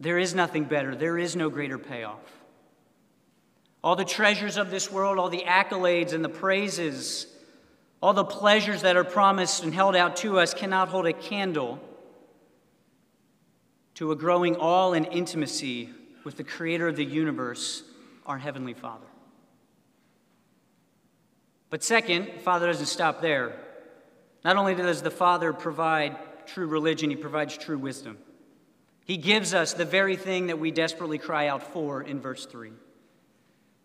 There 0.00 0.18
is 0.18 0.34
nothing 0.34 0.64
better, 0.64 0.94
there 0.94 1.18
is 1.18 1.36
no 1.36 1.50
greater 1.50 1.78
payoff. 1.78 2.20
All 3.84 3.96
the 3.96 4.04
treasures 4.04 4.56
of 4.56 4.70
this 4.70 4.90
world, 4.90 5.18
all 5.18 5.28
the 5.28 5.44
accolades 5.46 6.12
and 6.12 6.24
the 6.24 6.28
praises, 6.28 7.26
all 8.00 8.14
the 8.14 8.24
pleasures 8.24 8.82
that 8.82 8.96
are 8.96 9.04
promised 9.04 9.62
and 9.62 9.74
held 9.74 9.94
out 9.94 10.16
to 10.16 10.38
us 10.38 10.54
cannot 10.54 10.88
hold 10.88 11.06
a 11.06 11.12
candle 11.12 11.80
to 13.94 14.10
a 14.12 14.16
growing 14.16 14.56
awe 14.56 14.92
and 14.92 15.06
intimacy 15.08 15.90
with 16.24 16.36
the 16.36 16.44
creator 16.44 16.88
of 16.88 16.96
the 16.96 17.04
universe, 17.04 17.82
our 18.26 18.38
Heavenly 18.38 18.74
Father. 18.74 19.06
But 21.72 21.82
second, 21.82 22.42
Father 22.42 22.66
doesn't 22.66 22.84
stop 22.84 23.22
there. 23.22 23.56
Not 24.44 24.58
only 24.58 24.74
does 24.74 25.00
the 25.00 25.10
Father 25.10 25.54
provide 25.54 26.18
true 26.44 26.66
religion, 26.66 27.08
He 27.08 27.16
provides 27.16 27.56
true 27.56 27.78
wisdom. 27.78 28.18
He 29.06 29.16
gives 29.16 29.54
us 29.54 29.72
the 29.72 29.86
very 29.86 30.16
thing 30.16 30.48
that 30.48 30.58
we 30.58 30.70
desperately 30.70 31.16
cry 31.16 31.46
out 31.46 31.62
for 31.62 32.02
in 32.02 32.20
verse 32.20 32.44
3. 32.44 32.72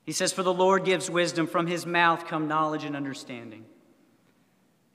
He 0.04 0.12
says, 0.12 0.34
For 0.34 0.44
the 0.44 0.54
Lord 0.54 0.84
gives 0.84 1.10
wisdom, 1.10 1.48
from 1.48 1.66
His 1.66 1.86
mouth 1.86 2.28
come 2.28 2.50
knowledge 2.50 2.84
and 2.84 2.94
understanding. 2.94 3.64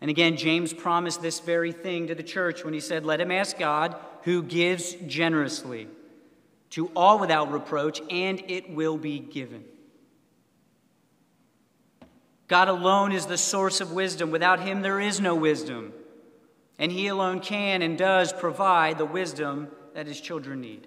And 0.02 0.10
again, 0.10 0.36
James 0.36 0.74
promised 0.74 1.22
this 1.22 1.40
very 1.40 1.72
thing 1.72 2.08
to 2.08 2.14
the 2.14 2.22
church 2.22 2.62
when 2.62 2.74
he 2.74 2.80
said, 2.80 3.06
Let 3.06 3.22
him 3.22 3.30
ask 3.30 3.56
God, 3.56 3.96
who 4.24 4.42
gives 4.42 4.92
generously 5.06 5.88
to 6.70 6.88
all 6.94 7.18
without 7.18 7.52
reproach, 7.52 8.02
and 8.10 8.42
it 8.48 8.68
will 8.68 8.98
be 8.98 9.18
given. 9.18 9.64
God 12.52 12.68
alone 12.68 13.12
is 13.12 13.24
the 13.24 13.38
source 13.38 13.80
of 13.80 13.92
wisdom. 13.92 14.30
Without 14.30 14.60
him, 14.60 14.82
there 14.82 15.00
is 15.00 15.22
no 15.22 15.34
wisdom. 15.34 15.94
And 16.78 16.92
he 16.92 17.06
alone 17.06 17.40
can 17.40 17.80
and 17.80 17.96
does 17.96 18.30
provide 18.30 18.98
the 18.98 19.06
wisdom 19.06 19.68
that 19.94 20.06
his 20.06 20.20
children 20.20 20.60
need. 20.60 20.86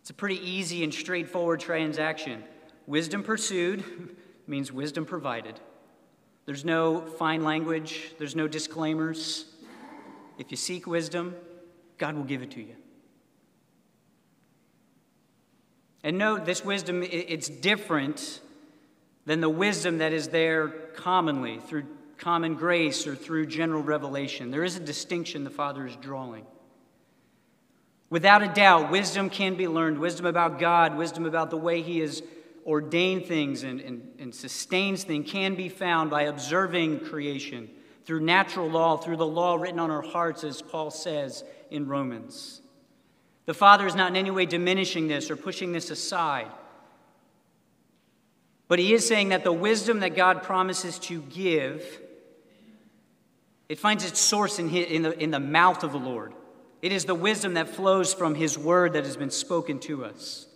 It's 0.00 0.10
a 0.10 0.14
pretty 0.14 0.44
easy 0.44 0.82
and 0.82 0.92
straightforward 0.92 1.60
transaction. 1.60 2.42
Wisdom 2.88 3.22
pursued 3.22 3.84
means 4.48 4.72
wisdom 4.72 5.06
provided. 5.06 5.60
There's 6.44 6.64
no 6.64 7.02
fine 7.02 7.44
language, 7.44 8.14
there's 8.18 8.34
no 8.34 8.48
disclaimers. 8.48 9.44
If 10.38 10.50
you 10.50 10.56
seek 10.56 10.88
wisdom, 10.88 11.36
God 11.98 12.16
will 12.16 12.24
give 12.24 12.42
it 12.42 12.50
to 12.50 12.60
you. 12.60 12.74
And 16.02 16.18
note 16.18 16.46
this 16.46 16.64
wisdom, 16.64 17.04
it's 17.04 17.48
different 17.48 18.40
than 19.26 19.40
the 19.40 19.50
wisdom 19.50 19.98
that 19.98 20.12
is 20.12 20.28
there 20.28 20.68
commonly 20.68 21.58
through 21.58 21.84
common 22.16 22.54
grace 22.54 23.06
or 23.06 23.14
through 23.14 23.46
general 23.46 23.82
revelation. 23.82 24.50
There 24.50 24.64
is 24.64 24.76
a 24.76 24.80
distinction 24.80 25.44
the 25.44 25.50
Father 25.50 25.86
is 25.86 25.96
drawing. 25.96 26.46
Without 28.08 28.42
a 28.42 28.48
doubt, 28.48 28.90
wisdom 28.90 29.28
can 29.28 29.56
be 29.56 29.66
learned 29.66 29.98
wisdom 29.98 30.26
about 30.26 30.58
God, 30.58 30.96
wisdom 30.96 31.26
about 31.26 31.50
the 31.50 31.56
way 31.56 31.82
He 31.82 32.00
is 32.00 32.22
ordained 32.64 33.26
things 33.26 33.64
and, 33.64 33.80
and, 33.80 34.14
and 34.18 34.34
sustains 34.34 35.04
things 35.04 35.30
can 35.30 35.54
be 35.54 35.68
found 35.68 36.10
by 36.10 36.22
observing 36.22 37.00
creation 37.00 37.68
through 38.04 38.20
natural 38.20 38.68
law, 38.68 38.96
through 38.96 39.16
the 39.16 39.26
law 39.26 39.56
written 39.56 39.80
on 39.80 39.90
our 39.90 40.02
hearts, 40.02 40.44
as 40.44 40.62
Paul 40.62 40.90
says 40.90 41.44
in 41.70 41.88
Romans. 41.88 42.62
The 43.46 43.54
Father 43.54 43.86
is 43.86 43.94
not 43.94 44.10
in 44.10 44.16
any 44.16 44.30
way 44.30 44.46
diminishing 44.46 45.08
this 45.08 45.30
or 45.30 45.36
pushing 45.36 45.72
this 45.72 45.90
aside. 45.90 46.50
But 48.68 48.78
he 48.78 48.92
is 48.92 49.06
saying 49.06 49.28
that 49.28 49.44
the 49.44 49.52
wisdom 49.52 50.00
that 50.00 50.16
God 50.16 50.42
promises 50.42 50.98
to 51.00 51.22
give, 51.22 52.00
it 53.68 53.78
finds 53.78 54.04
its 54.04 54.20
source 54.20 54.58
in, 54.58 54.68
his, 54.68 54.86
in, 54.86 55.02
the, 55.02 55.22
in 55.22 55.30
the 55.30 55.40
mouth 55.40 55.84
of 55.84 55.92
the 55.92 55.98
Lord. 55.98 56.32
It 56.82 56.92
is 56.92 57.04
the 57.04 57.14
wisdom 57.14 57.54
that 57.54 57.68
flows 57.68 58.12
from 58.12 58.34
his 58.34 58.58
word 58.58 58.94
that 58.94 59.04
has 59.04 59.16
been 59.16 59.30
spoken 59.30 59.78
to 59.80 60.04
us. 60.04 60.46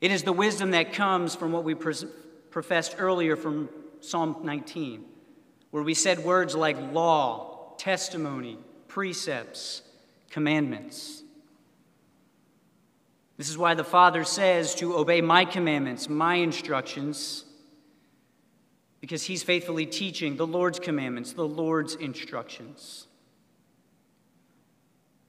It 0.00 0.10
is 0.10 0.24
the 0.24 0.32
wisdom 0.32 0.72
that 0.72 0.92
comes 0.92 1.34
from 1.34 1.52
what 1.52 1.64
we 1.64 1.74
professed 1.74 2.96
earlier 2.98 3.36
from 3.36 3.68
Psalm 4.00 4.38
19, 4.42 5.04
where 5.70 5.82
we 5.82 5.94
said 5.94 6.18
words 6.18 6.56
like 6.56 6.76
law, 6.92 7.74
testimony, 7.78 8.58
precepts, 8.88 9.82
commandments. 10.28 11.21
This 13.36 13.48
is 13.48 13.58
why 13.58 13.74
the 13.74 13.84
Father 13.84 14.24
says 14.24 14.74
to 14.76 14.96
obey 14.96 15.20
my 15.20 15.44
commandments, 15.44 16.08
my 16.08 16.36
instructions, 16.36 17.44
because 19.00 19.24
He's 19.24 19.42
faithfully 19.42 19.86
teaching 19.86 20.36
the 20.36 20.46
Lord's 20.46 20.78
commandments, 20.78 21.32
the 21.32 21.46
Lord's 21.46 21.94
instructions. 21.94 23.06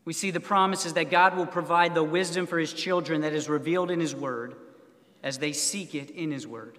We 0.06 0.14
see 0.14 0.32
the 0.32 0.40
promises 0.40 0.94
that 0.94 1.10
God 1.10 1.38
will 1.38 1.46
provide 1.46 1.96
the 1.96 2.04
wisdom 2.04 2.46
for 2.46 2.60
his 2.60 2.74
children 2.74 3.22
that 3.22 3.34
is 3.34 3.48
revealed 3.48 3.90
in 3.90 4.00
his 4.00 4.14
word 4.14 4.56
as 5.22 5.38
they 5.38 5.54
seek 5.54 5.96
it 5.96 6.10
in 6.10 6.30
his 6.32 6.46
word. 6.46 6.78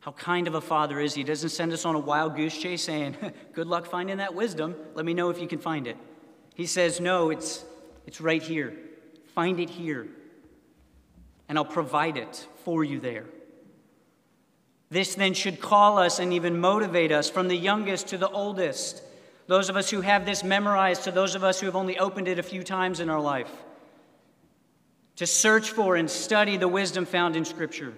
How 0.00 0.12
kind 0.12 0.46
of 0.46 0.54
a 0.54 0.60
father 0.60 0.98
is 1.00 1.14
he? 1.14 1.24
Doesn't 1.24 1.50
send 1.50 1.72
us 1.72 1.84
on 1.84 1.94
a 1.94 1.98
wild 1.98 2.36
goose 2.36 2.56
chase 2.56 2.84
saying, 2.84 3.16
Good 3.52 3.66
luck 3.66 3.86
finding 3.86 4.18
that 4.18 4.34
wisdom. 4.34 4.74
Let 4.94 5.04
me 5.04 5.14
know 5.14 5.30
if 5.30 5.40
you 5.40 5.46
can 5.46 5.58
find 5.58 5.86
it. 5.86 5.96
He 6.54 6.66
says, 6.66 7.00
No, 7.00 7.30
it's, 7.30 7.64
it's 8.06 8.20
right 8.20 8.42
here. 8.42 8.76
Find 9.34 9.60
it 9.60 9.70
here, 9.70 10.06
and 11.48 11.58
I'll 11.58 11.64
provide 11.64 12.16
it 12.16 12.46
for 12.64 12.84
you 12.84 13.00
there. 13.00 13.26
This 14.90 15.14
then 15.14 15.34
should 15.34 15.60
call 15.60 15.98
us 15.98 16.18
and 16.18 16.32
even 16.32 16.60
motivate 16.60 17.12
us 17.12 17.30
from 17.30 17.48
the 17.48 17.56
youngest 17.56 18.08
to 18.08 18.18
the 18.18 18.28
oldest 18.28 19.02
those 19.50 19.68
of 19.68 19.76
us 19.76 19.90
who 19.90 20.00
have 20.00 20.26
this 20.26 20.44
memorized 20.44 21.02
to 21.02 21.10
those 21.10 21.34
of 21.34 21.42
us 21.42 21.58
who 21.58 21.66
have 21.66 21.74
only 21.74 21.98
opened 21.98 22.28
it 22.28 22.38
a 22.38 22.42
few 22.42 22.62
times 22.62 23.00
in 23.00 23.10
our 23.10 23.20
life, 23.20 23.50
to 25.16 25.26
search 25.26 25.72
for 25.72 25.96
and 25.96 26.08
study 26.08 26.56
the 26.56 26.68
wisdom 26.68 27.04
found 27.04 27.34
in 27.34 27.44
Scripture. 27.44 27.92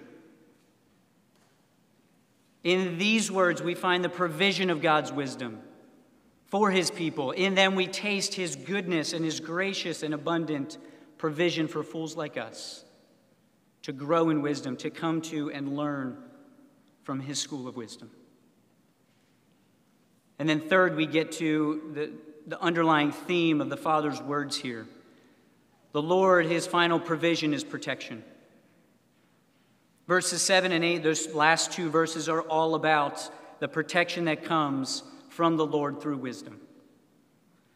In 2.63 2.97
these 2.97 3.31
words, 3.31 3.61
we 3.61 3.75
find 3.75 4.03
the 4.03 4.09
provision 4.09 4.71
of 4.71 4.81
God's 4.81 5.11
wisdom 5.11 5.59
for 6.47 6.71
His 6.71 6.89
people. 6.89 7.29
In 7.29 7.53
them, 7.53 7.75
we 7.75 7.85
taste 7.85 8.33
His 8.33 8.55
goodness 8.55 9.13
and 9.13 9.23
His 9.23 9.39
gracious 9.39 10.01
and 10.01 10.15
abundant 10.15 10.79
provision 11.23 11.69
for 11.69 11.83
fools 11.83 12.17
like 12.17 12.35
us 12.35 12.83
to 13.81 13.93
grow 13.93 14.29
in 14.29 14.41
wisdom, 14.41 14.75
to 14.75 14.89
come 14.89 15.21
to 15.21 15.49
and 15.51 15.77
learn 15.77 16.17
from 17.03 17.21
His 17.21 17.39
school 17.39 17.65
of 17.65 17.77
wisdom. 17.77 18.11
And 20.37 20.49
then, 20.49 20.59
third, 20.59 20.97
we 20.97 21.05
get 21.05 21.31
to 21.33 21.91
the, 21.93 22.11
the 22.45 22.61
underlying 22.61 23.13
theme 23.13 23.61
of 23.61 23.69
the 23.69 23.77
Father's 23.77 24.21
words 24.21 24.57
here. 24.57 24.85
The 25.93 26.01
Lord, 26.01 26.45
his 26.45 26.67
final 26.67 26.99
provision 26.99 27.53
is 27.53 27.63
protection. 27.63 28.21
Verses 30.09 30.41
7 30.41 30.73
and 30.73 30.83
8, 30.83 31.03
those 31.03 31.33
last 31.33 31.71
two 31.71 31.89
verses 31.89 32.27
are 32.27 32.41
all 32.41 32.75
about 32.75 33.29
the 33.61 33.69
protection 33.69 34.25
that 34.25 34.43
comes 34.43 35.03
from 35.29 35.55
the 35.55 35.65
Lord 35.65 36.01
through 36.01 36.17
wisdom. 36.17 36.59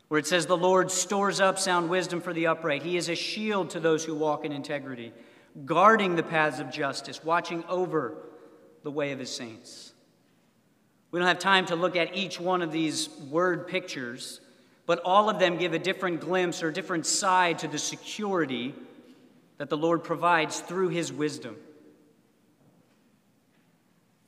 Where 0.07 0.19
it 0.19 0.27
says, 0.27 0.45
The 0.45 0.57
Lord 0.57 0.91
stores 0.91 1.39
up 1.39 1.59
sound 1.59 1.89
wisdom 1.89 2.21
for 2.21 2.33
the 2.33 2.47
upright. 2.47 2.83
He 2.83 2.97
is 2.97 3.09
a 3.09 3.15
shield 3.15 3.71
to 3.71 3.79
those 3.79 4.05
who 4.05 4.15
walk 4.15 4.45
in 4.45 4.51
integrity, 4.51 5.13
guarding 5.65 6.15
the 6.15 6.23
paths 6.23 6.59
of 6.59 6.71
justice, 6.71 7.23
watching 7.23 7.63
over 7.65 8.15
the 8.83 8.91
way 8.91 9.11
of 9.11 9.19
his 9.19 9.33
saints. 9.35 9.93
We 11.11 11.19
don't 11.19 11.27
have 11.27 11.39
time 11.39 11.65
to 11.67 11.75
look 11.75 11.95
at 11.95 12.15
each 12.15 12.39
one 12.39 12.61
of 12.61 12.71
these 12.71 13.09
word 13.29 13.67
pictures, 13.67 14.41
but 14.85 15.01
all 15.03 15.29
of 15.29 15.39
them 15.39 15.57
give 15.57 15.73
a 15.73 15.79
different 15.79 16.21
glimpse 16.21 16.63
or 16.63 16.71
different 16.71 17.05
side 17.05 17.59
to 17.59 17.67
the 17.67 17.79
security 17.79 18.75
that 19.57 19.69
the 19.69 19.77
Lord 19.77 20.03
provides 20.03 20.59
through 20.59 20.89
his 20.89 21.11
wisdom. 21.11 21.55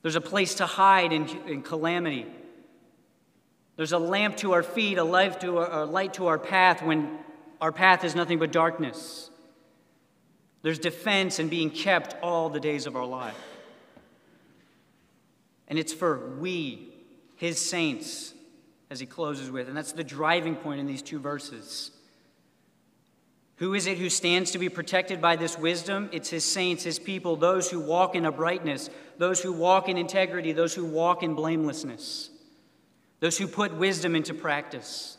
There's 0.02 0.16
a 0.16 0.22
place 0.22 0.56
to 0.56 0.66
hide 0.66 1.12
in, 1.12 1.28
in 1.48 1.62
calamity. 1.62 2.26
There's 3.80 3.94
a 3.94 3.98
lamp 3.98 4.36
to 4.40 4.52
our 4.52 4.62
feet, 4.62 4.98
a 4.98 5.06
light 5.06 5.40
to 5.40 5.60
our, 5.60 5.84
a 5.84 5.86
light 5.86 6.16
to 6.16 6.28
our 6.28 6.38
path 6.38 6.84
when 6.84 7.18
our 7.62 7.72
path 7.72 8.04
is 8.04 8.14
nothing 8.14 8.38
but 8.38 8.52
darkness. 8.52 9.30
There's 10.64 10.80
defense 10.80 11.40
and 11.40 11.50
being 11.50 11.70
kept 11.70 12.22
all 12.22 12.50
the 12.50 12.60
days 12.60 12.88
of 12.88 12.98
our 12.98 13.06
life. 13.06 13.40
And 15.70 15.80
it's 15.80 15.94
for 15.94 16.36
we, 16.42 16.90
his 17.38 17.58
saints, 17.58 18.34
as 18.90 19.00
he 19.00 19.06
closes 19.06 19.50
with. 19.50 19.70
And 19.70 19.78
that's 19.78 19.94
the 19.94 20.04
driving 20.04 20.58
point 20.58 20.82
in 20.82 20.86
these 20.86 21.02
two 21.02 21.20
verses. 21.20 21.92
Who 23.60 23.76
is 23.76 23.88
it 23.88 23.98
who 23.98 24.10
stands 24.10 24.52
to 24.52 24.58
be 24.58 24.68
protected 24.68 25.22
by 25.22 25.38
this 25.38 25.58
wisdom? 25.58 26.10
It's 26.12 26.30
his 26.30 26.44
saints, 26.44 26.84
his 26.84 27.00
people, 27.00 27.38
those 27.38 27.72
who 27.72 27.80
walk 27.80 28.14
in 28.14 28.26
uprightness, 28.26 28.90
those 29.18 29.40
who 29.42 29.54
walk 29.54 29.88
in 29.88 29.96
integrity, 29.96 30.52
those 30.52 30.76
who 30.76 30.84
walk 30.84 31.24
in 31.24 31.34
blamelessness, 31.34 32.30
those 33.20 33.38
who 33.38 33.48
put 33.48 33.74
wisdom 33.74 34.16
into 34.16 34.34
practice. 34.34 35.18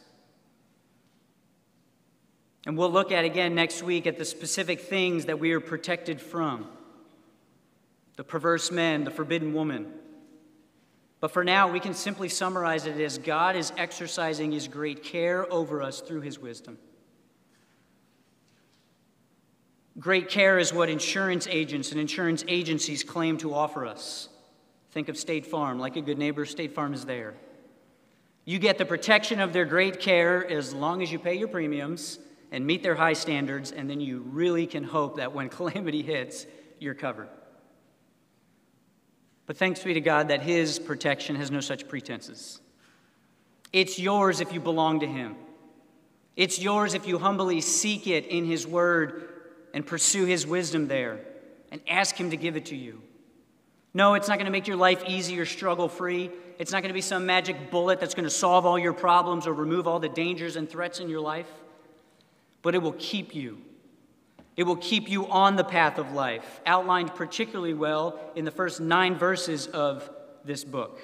And 2.66 2.76
we'll 2.76 2.90
look 2.90 3.12
at 3.12 3.24
again 3.24 3.54
next 3.54 3.82
week 3.82 4.06
at 4.06 4.18
the 4.18 4.24
specific 4.24 4.80
things 4.80 5.26
that 5.26 5.38
we 5.38 5.52
are 5.52 5.60
protected 5.60 6.20
from 6.20 6.68
the 8.16 8.24
perverse 8.24 8.70
men, 8.70 9.04
the 9.04 9.10
forbidden 9.10 9.54
woman. 9.54 9.90
But 11.20 11.30
for 11.30 11.42
now, 11.42 11.70
we 11.70 11.80
can 11.80 11.94
simply 11.94 12.28
summarize 12.28 12.86
it 12.86 13.00
as 13.00 13.16
God 13.16 13.56
is 13.56 13.72
exercising 13.78 14.52
his 14.52 14.68
great 14.68 15.02
care 15.02 15.50
over 15.50 15.82
us 15.82 16.00
through 16.00 16.20
his 16.20 16.38
wisdom. 16.38 16.76
Great 19.98 20.28
care 20.28 20.58
is 20.58 20.72
what 20.72 20.88
insurance 20.88 21.46
agents 21.50 21.92
and 21.92 22.00
insurance 22.00 22.44
agencies 22.46 23.04
claim 23.04 23.36
to 23.38 23.54
offer 23.54 23.86
us. 23.86 24.28
Think 24.92 25.08
of 25.08 25.16
State 25.16 25.46
Farm. 25.46 25.78
Like 25.78 25.96
a 25.96 26.00
good 26.00 26.18
neighbor, 26.18 26.44
State 26.44 26.74
Farm 26.74 26.94
is 26.94 27.04
there. 27.04 27.34
You 28.50 28.58
get 28.58 28.78
the 28.78 28.84
protection 28.84 29.38
of 29.38 29.52
their 29.52 29.64
great 29.64 30.00
care 30.00 30.44
as 30.44 30.74
long 30.74 31.04
as 31.04 31.12
you 31.12 31.20
pay 31.20 31.36
your 31.36 31.46
premiums 31.46 32.18
and 32.50 32.66
meet 32.66 32.82
their 32.82 32.96
high 32.96 33.12
standards, 33.12 33.70
and 33.70 33.88
then 33.88 34.00
you 34.00 34.24
really 34.28 34.66
can 34.66 34.82
hope 34.82 35.18
that 35.18 35.32
when 35.32 35.48
calamity 35.56 36.02
hits, 36.02 36.46
you're 36.80 36.94
covered. 36.94 37.28
But 39.46 39.56
thanks 39.56 39.84
be 39.84 39.94
to 39.94 40.00
God 40.00 40.26
that 40.30 40.42
His 40.42 40.80
protection 40.80 41.36
has 41.36 41.52
no 41.52 41.60
such 41.60 41.86
pretenses. 41.86 42.60
It's 43.72 44.00
yours 44.00 44.40
if 44.40 44.52
you 44.52 44.58
belong 44.58 44.98
to 44.98 45.06
Him. 45.06 45.36
It's 46.34 46.58
yours 46.58 46.94
if 46.94 47.06
you 47.06 47.20
humbly 47.20 47.60
seek 47.60 48.08
it 48.08 48.26
in 48.26 48.46
His 48.46 48.66
Word 48.66 49.28
and 49.72 49.86
pursue 49.86 50.24
His 50.24 50.44
wisdom 50.44 50.88
there 50.88 51.20
and 51.70 51.80
ask 51.88 52.16
Him 52.16 52.30
to 52.30 52.36
give 52.36 52.56
it 52.56 52.66
to 52.66 52.76
you. 52.76 53.00
No, 53.94 54.14
it's 54.14 54.26
not 54.26 54.38
going 54.38 54.46
to 54.46 54.50
make 54.50 54.66
your 54.66 54.76
life 54.76 55.04
easy 55.06 55.38
or 55.38 55.46
struggle 55.46 55.88
free. 55.88 56.32
It's 56.60 56.70
not 56.70 56.82
going 56.82 56.90
to 56.90 56.94
be 56.94 57.00
some 57.00 57.26
magic 57.26 57.72
bullet 57.72 57.98
that's 57.98 58.14
going 58.14 58.24
to 58.24 58.30
solve 58.30 58.64
all 58.64 58.78
your 58.78 58.92
problems 58.92 59.48
or 59.48 59.52
remove 59.52 59.88
all 59.88 59.98
the 59.98 60.08
dangers 60.08 60.54
and 60.54 60.70
threats 60.70 61.00
in 61.00 61.08
your 61.08 61.20
life 61.20 61.48
but 62.62 62.74
it 62.74 62.82
will 62.82 62.94
keep 62.98 63.34
you. 63.34 63.58
It 64.56 64.64
will 64.64 64.76
keep 64.76 65.08
you 65.08 65.26
on 65.28 65.56
the 65.56 65.64
path 65.64 65.98
of 65.98 66.12
life, 66.12 66.60
outlined 66.66 67.14
particularly 67.14 67.74
well 67.74 68.18
in 68.34 68.44
the 68.44 68.50
first 68.50 68.80
nine 68.80 69.16
verses 69.16 69.66
of 69.66 70.10
this 70.44 70.64
book. 70.64 71.00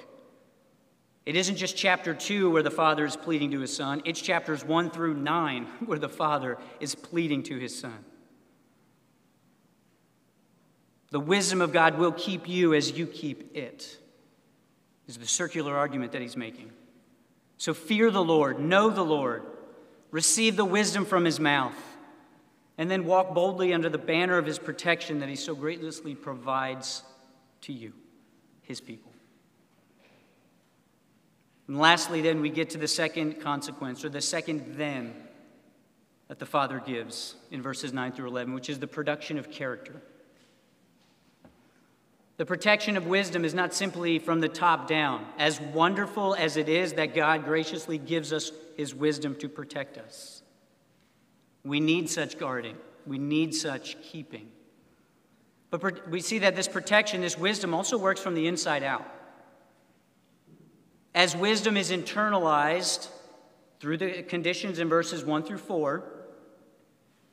It 1.25 1.35
isn't 1.35 1.55
just 1.55 1.75
chapter 1.75 2.13
two 2.13 2.49
where 2.51 2.63
the 2.63 2.71
father 2.71 3.05
is 3.05 3.15
pleading 3.15 3.51
to 3.51 3.59
his 3.59 3.75
son, 3.75 4.01
it's 4.05 4.21
chapters 4.21 4.63
one 4.63 4.89
through 4.91 5.15
nine 5.15 5.65
where 5.85 5.99
the 5.99 6.09
father 6.09 6.57
is 6.79 6.95
pleading 6.95 7.43
to 7.43 7.57
his 7.57 7.77
son. 7.77 8.05
The 11.09 11.19
wisdom 11.19 11.61
of 11.61 11.71
God 11.71 11.97
will 11.97 12.11
keep 12.11 12.47
you 12.47 12.73
as 12.73 12.91
you 12.91 13.07
keep 13.07 13.55
it, 13.55 13.97
is 15.07 15.17
the 15.17 15.27
circular 15.27 15.75
argument 15.75 16.11
that 16.11 16.21
he's 16.21 16.37
making. 16.37 16.71
So 17.57 17.73
fear 17.73 18.11
the 18.11 18.23
Lord, 18.23 18.59
know 18.59 18.89
the 18.89 19.03
Lord 19.03 19.43
receive 20.11 20.55
the 20.55 20.65
wisdom 20.65 21.05
from 21.05 21.25
his 21.25 21.39
mouth, 21.39 21.75
and 22.77 22.89
then 22.89 23.05
walk 23.05 23.33
boldly 23.33 23.73
under 23.73 23.89
the 23.89 23.97
banner 23.97 24.37
of 24.37 24.45
his 24.45 24.59
protection 24.59 25.19
that 25.19 25.29
he 25.29 25.35
so 25.35 25.55
graciously 25.55 26.15
provides 26.15 27.03
to 27.61 27.73
you, 27.73 27.93
his 28.61 28.79
people. 28.79 29.11
And 31.67 31.77
lastly, 31.77 32.21
then, 32.21 32.39
we 32.39 32.49
get 32.49 32.69
to 32.71 32.77
the 32.77 32.87
second 32.87 33.41
consequence, 33.41 34.05
or 34.05 34.09
the 34.09 34.21
second 34.21 34.75
then, 34.77 35.13
that 36.29 36.39
the 36.39 36.45
Father 36.45 36.81
gives 36.85 37.35
in 37.51 37.61
verses 37.61 37.91
9 37.91 38.13
through 38.13 38.27
11, 38.27 38.53
which 38.53 38.69
is 38.69 38.79
the 38.79 38.87
production 38.87 39.37
of 39.37 39.51
character. 39.51 40.01
The 42.37 42.45
protection 42.45 42.97
of 42.97 43.07
wisdom 43.07 43.43
is 43.43 43.55
not 43.55 43.73
simply 43.73 44.19
from 44.19 44.41
the 44.41 44.47
top 44.47 44.87
down, 44.87 45.25
as 45.39 45.59
wonderful 45.59 46.35
as 46.35 46.55
it 46.55 46.69
is 46.69 46.93
that 46.93 47.15
God 47.15 47.45
graciously 47.45 47.97
gives 47.97 48.31
us 48.31 48.51
his 48.75 48.93
wisdom 48.93 49.35
to 49.37 49.49
protect 49.49 49.97
us. 49.97 50.43
We 51.63 51.79
need 51.79 52.09
such 52.11 52.37
guarding, 52.37 52.77
we 53.07 53.17
need 53.17 53.55
such 53.55 53.99
keeping. 54.03 54.51
But 55.71 56.09
we 56.09 56.21
see 56.21 56.39
that 56.39 56.55
this 56.55 56.67
protection, 56.67 57.21
this 57.21 57.37
wisdom, 57.37 57.73
also 57.73 57.97
works 57.97 58.21
from 58.21 58.35
the 58.35 58.47
inside 58.47 58.83
out. 58.83 59.05
As 61.13 61.35
wisdom 61.35 61.75
is 61.75 61.91
internalized 61.91 63.09
through 63.79 63.97
the 63.97 64.21
conditions 64.23 64.77
in 64.79 64.87
verses 64.87 65.25
1 65.25 65.43
through 65.43 65.57
4, 65.57 66.03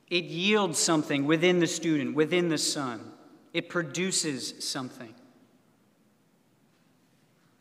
it 0.09 0.25
yields 0.25 0.79
something 0.79 1.27
within 1.27 1.61
the 1.61 1.67
student, 1.67 2.17
within 2.17 2.49
the 2.49 2.59
son. 2.59 3.13
It 3.55 3.71
produces 3.71 4.63
something. 4.63 5.15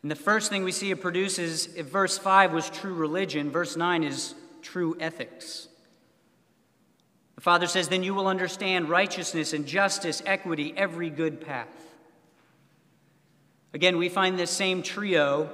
And 0.02 0.10
the 0.10 0.16
first 0.16 0.50
thing 0.50 0.64
we 0.64 0.72
see 0.72 0.90
it 0.90 1.00
produces, 1.00 1.74
if 1.76 1.86
verse 1.86 2.18
5 2.18 2.52
was 2.52 2.68
true 2.68 2.92
religion, 2.92 3.50
verse 3.50 3.74
9 3.74 4.04
is 4.04 4.34
true 4.60 4.96
ethics. 5.00 5.68
The 7.36 7.40
Father 7.40 7.66
says, 7.66 7.88
Then 7.88 8.02
you 8.02 8.12
will 8.12 8.26
understand 8.26 8.90
righteousness 8.90 9.54
and 9.54 9.66
justice, 9.66 10.22
equity, 10.26 10.74
every 10.76 11.08
good 11.08 11.40
path. 11.40 11.68
Again, 13.72 13.96
we 13.96 14.10
find 14.10 14.38
this 14.38 14.50
same 14.50 14.82
trio 14.82 15.50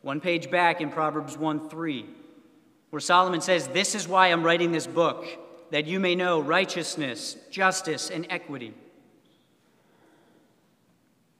one 0.00 0.20
page 0.20 0.50
back 0.50 0.80
in 0.80 0.90
Proverbs 0.90 1.36
1 1.36 1.68
3, 1.68 2.06
where 2.90 3.00
Solomon 3.00 3.40
says, 3.42 3.68
This 3.68 3.94
is 3.94 4.08
why 4.08 4.28
I'm 4.28 4.44
writing 4.44 4.72
this 4.72 4.86
book, 4.86 5.26
that 5.72 5.86
you 5.86 6.00
may 6.00 6.14
know 6.14 6.40
righteousness, 6.40 7.36
justice, 7.50 8.08
and 8.08 8.26
equity. 8.30 8.72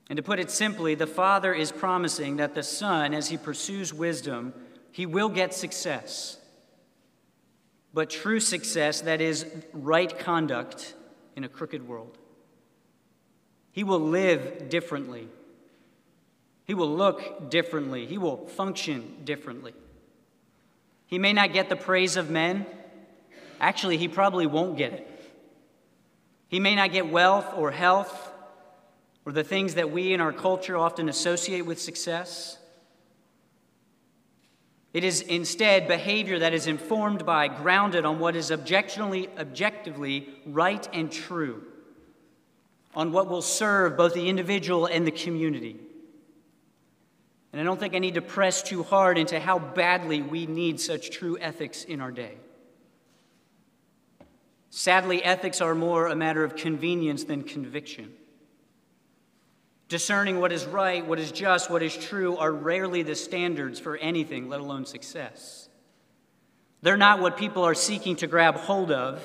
And 0.09 0.17
to 0.17 0.23
put 0.23 0.39
it 0.39 0.51
simply, 0.51 0.95
the 0.95 1.07
Father 1.07 1.53
is 1.53 1.71
promising 1.71 2.37
that 2.37 2.55
the 2.55 2.63
Son, 2.63 3.13
as 3.13 3.29
he 3.29 3.37
pursues 3.37 3.93
wisdom, 3.93 4.55
he 4.91 5.05
will 5.05 5.29
get 5.29 5.53
success. 5.53 6.39
But 7.93 8.11
true 8.11 8.41
success, 8.41 9.03
that 9.03 9.21
is, 9.21 9.47
right 9.73 10.19
conduct 10.19 10.95
in 11.37 11.45
a 11.45 11.49
crooked 11.49 11.87
world. 11.87 12.17
He 13.73 13.85
will 13.85 14.01
live 14.01 14.69
differently. 14.71 15.29
He 16.65 16.75
will 16.75 16.95
look 16.95 17.51
differently. 17.51 18.07
He 18.07 18.19
will 18.19 18.47
function 18.47 19.19
differently. 19.25 19.75
He 21.07 21.19
may 21.19 21.33
not 21.33 21.53
get 21.53 21.69
the 21.69 21.77
praise 21.77 22.17
of 22.17 22.31
men. 22.31 22.67
Actually, 23.61 23.99
he 23.99 24.09
probably 24.09 24.47
won't 24.47 24.77
get 24.77 24.93
it. 24.93 25.35
He 26.49 26.61
may 26.61 26.75
not 26.75 26.93
get 26.93 27.09
wealth 27.09 27.53
or 27.55 27.71
health 27.71 28.28
or 29.25 29.33
the 29.33 29.45
things 29.45 29.75
that 29.75 29.91
we 29.91 30.13
in 30.13 30.21
our 30.21 30.33
culture 30.33 30.77
often 30.77 31.09
associate 31.09 31.63
with 31.63 31.81
success. 31.81 32.59
It 34.95 35.05
is 35.05 35.21
instead 35.21 35.87
behavior 35.87 36.39
that 36.39 36.55
is 36.55 36.67
informed 36.67 37.27
by, 37.27 37.49
grounded 37.49 38.05
on 38.05 38.19
what 38.19 38.35
is 38.35 38.51
objectively, 38.51 39.29
objectively 39.39 40.29
right 40.47 40.89
and 40.93 41.13
true, 41.13 41.63
on 42.95 43.13
what 43.13 43.29
will 43.29 43.43
serve 43.43 43.97
both 43.97 44.15
the 44.15 44.29
individual 44.29 44.87
and 44.87 45.07
the 45.07 45.11
community. 45.11 45.77
And 47.53 47.61
I 47.61 47.65
don't 47.65 47.79
think 47.79 47.95
I 47.95 47.99
need 47.99 48.15
to 48.15 48.23
press 48.23 48.63
too 48.63 48.83
hard 48.83 49.19
into 49.19 49.41
how 49.41 49.59
badly 49.59 50.23
we 50.23 50.47
need 50.47 50.81
such 50.81 51.11
true 51.11 51.39
ethics 51.41 51.85
in 51.85 52.01
our 52.01 52.11
day. 52.11 52.37
Sadly, 54.71 55.23
ethics 55.25 55.61
are 55.61 55.75
more 55.75 56.09
a 56.09 56.17
matter 56.17 56.45
of 56.45 56.57
convenience 56.57 57.25
than 57.25 57.43
conviction. 57.43 58.13
Discerning 59.89 60.39
what 60.39 60.53
is 60.53 60.67
right, 60.67 61.05
what 61.07 61.19
is 61.19 61.33
just, 61.33 61.71
what 61.71 61.83
is 61.83 61.97
true 61.97 62.37
are 62.37 62.53
rarely 62.53 63.03
the 63.03 63.15
standards 63.15 63.81
for 63.81 63.97
anything, 63.97 64.49
let 64.49 64.61
alone 64.61 64.85
success. 64.85 65.69
They're 66.83 66.99
not 66.99 67.21
what 67.21 67.39
people 67.39 67.65
are 67.65 67.75
seeking 67.75 68.17
to 68.17 68.27
grab 68.27 68.57
hold 68.57 68.93
of 68.93 69.23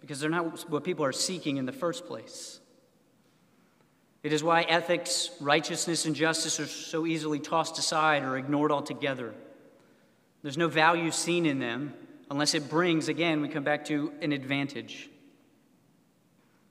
because 0.00 0.20
they're 0.20 0.30
not 0.30 0.70
what 0.70 0.84
people 0.84 1.04
are 1.04 1.12
seeking 1.12 1.56
in 1.56 1.66
the 1.66 1.72
first 1.72 2.06
place. 2.06 2.60
It 4.22 4.32
is 4.32 4.42
why 4.42 4.62
ethics, 4.62 5.30
righteousness, 5.40 6.04
and 6.04 6.14
justice 6.14 6.60
are 6.60 6.66
so 6.66 7.04
easily 7.06 7.40
tossed 7.40 7.78
aside 7.78 8.22
or 8.22 8.36
ignored 8.36 8.72
altogether. 8.72 9.34
There's 10.42 10.58
no 10.58 10.68
value 10.68 11.10
seen 11.10 11.44
in 11.44 11.58
them 11.58 11.94
unless 12.30 12.54
it 12.54 12.68
brings, 12.68 13.08
again, 13.08 13.40
we 13.40 13.48
come 13.48 13.64
back 13.64 13.86
to 13.86 14.12
an 14.22 14.32
advantage. 14.32 15.08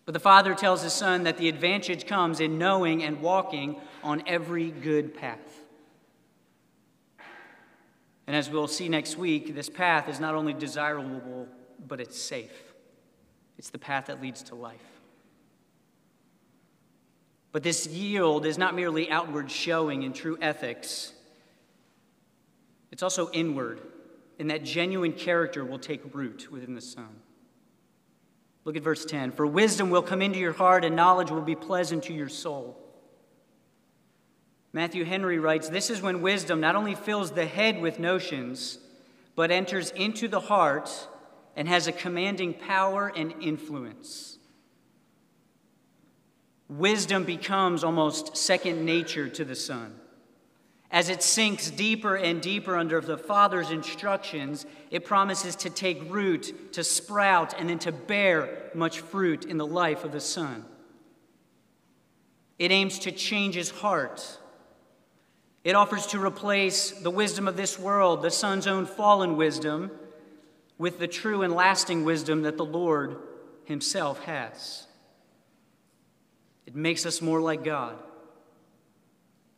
But 0.08 0.14
the 0.14 0.22
Father 0.22 0.56
tells 0.56 0.84
his 0.84 0.94
Son 0.94 1.24
that 1.24 1.38
the 1.38 1.50
advantage 1.50 2.08
comes 2.08 2.40
in 2.40 2.58
knowing 2.58 3.04
and 3.04 3.22
walking 3.22 3.76
on 4.02 4.24
every 4.26 4.72
good 4.72 5.14
path. 5.14 5.66
And 8.26 8.34
as 8.34 8.50
we'll 8.50 8.70
see 8.70 8.88
next 8.88 9.18
week, 9.18 9.54
this 9.54 9.70
path 9.70 10.08
is 10.08 10.22
not 10.22 10.34
only 10.34 10.54
desirable, 10.54 11.50
but 11.86 12.00
it's 12.00 12.18
safe. 12.18 12.74
It's 13.58 13.70
the 13.70 13.80
path 13.80 14.06
that 14.06 14.22
leads 14.22 14.44
to 14.44 14.56
life. 14.56 14.80
But 17.52 17.64
this 17.64 17.86
yield 17.86 18.46
is 18.46 18.58
not 18.58 18.76
merely 18.76 19.12
outward 19.12 19.52
showing 19.52 20.04
in 20.04 20.14
true 20.14 20.38
ethics, 20.42 21.12
it's 22.94 23.04
also 23.04 23.30
inward, 23.32 23.82
in 24.40 24.48
that 24.48 24.64
genuine 24.64 25.12
character 25.12 25.66
will 25.66 25.80
take 25.80 26.16
root 26.16 26.50
within 26.50 26.76
the 26.76 26.82
Son. 26.82 27.10
Look 28.68 28.76
at 28.76 28.84
verse 28.84 29.06
10 29.06 29.32
For 29.32 29.48
wisdom 29.48 29.90
will 29.90 30.02
come 30.02 30.22
into 30.22 30.40
your 30.40 30.52
heart, 30.52 30.84
and 30.84 30.94
knowledge 30.94 31.32
will 31.32 31.42
be 31.42 31.56
pleasant 31.56 32.04
to 32.04 32.14
your 32.14 32.28
soul. 32.28 32.78
Matthew 34.74 35.06
Henry 35.06 35.40
writes 35.40 35.70
This 35.70 35.90
is 35.90 36.02
when 36.02 36.22
wisdom 36.22 36.60
not 36.60 36.76
only 36.76 36.94
fills 36.94 37.32
the 37.32 37.46
head 37.46 37.80
with 37.80 37.98
notions, 37.98 38.80
but 39.38 39.52
enters 39.52 39.92
into 39.92 40.28
the 40.28 40.42
heart 40.42 40.92
and 41.56 41.66
has 41.66 41.88
a 41.88 41.94
commanding 41.94 42.54
power 42.54 43.10
and 43.16 43.36
influence. 43.42 44.38
Wisdom 46.68 47.24
becomes 47.24 47.86
almost 47.86 48.36
second 48.36 48.84
nature 48.84 49.30
to 49.30 49.46
the 49.46 49.56
Son. 49.56 49.96
As 50.90 51.10
it 51.10 51.22
sinks 51.22 51.70
deeper 51.70 52.16
and 52.16 52.42
deeper 52.42 52.78
under 52.78 53.02
the 53.02 53.18
Father's 53.18 53.72
instructions, 53.72 54.66
it 54.90 55.04
promises 55.04 55.56
to 55.58 55.70
take 55.70 56.10
root, 56.12 56.74
to 56.74 56.84
sprout, 56.84 57.60
and 57.60 57.70
then 57.70 57.80
to 57.80 57.92
bear 57.92 58.72
much 58.74 59.02
fruit 59.02 59.46
in 59.46 59.58
the 59.58 59.68
life 59.68 60.04
of 60.04 60.12
the 60.12 60.22
Son. 60.22 60.64
It 62.58 62.72
aims 62.72 63.00
to 63.00 63.12
change 63.12 63.56
his 63.56 63.70
heart 63.70 64.40
it 65.68 65.76
offers 65.76 66.08
to 66.08 66.26
replace 66.26 66.92
the 66.92 67.12
wisdom 67.12 67.46
of 67.46 67.58
this 67.58 67.78
world, 67.78 68.22
the 68.22 68.32
Son's 68.32 68.68
own 68.68 68.86
fallen 68.86 69.36
wisdom, 69.36 69.92
with 70.78 70.98
the 70.98 71.10
true 71.10 71.42
and 71.42 71.54
lasting 71.54 72.06
wisdom 72.06 72.44
that 72.44 72.56
the 72.56 72.64
Lord 72.64 73.18
Himself 73.66 74.24
has. 74.24 74.88
It 76.66 76.74
makes 76.74 77.06
us 77.06 77.22
more 77.22 77.42
like 77.42 77.66
God. 77.66 78.02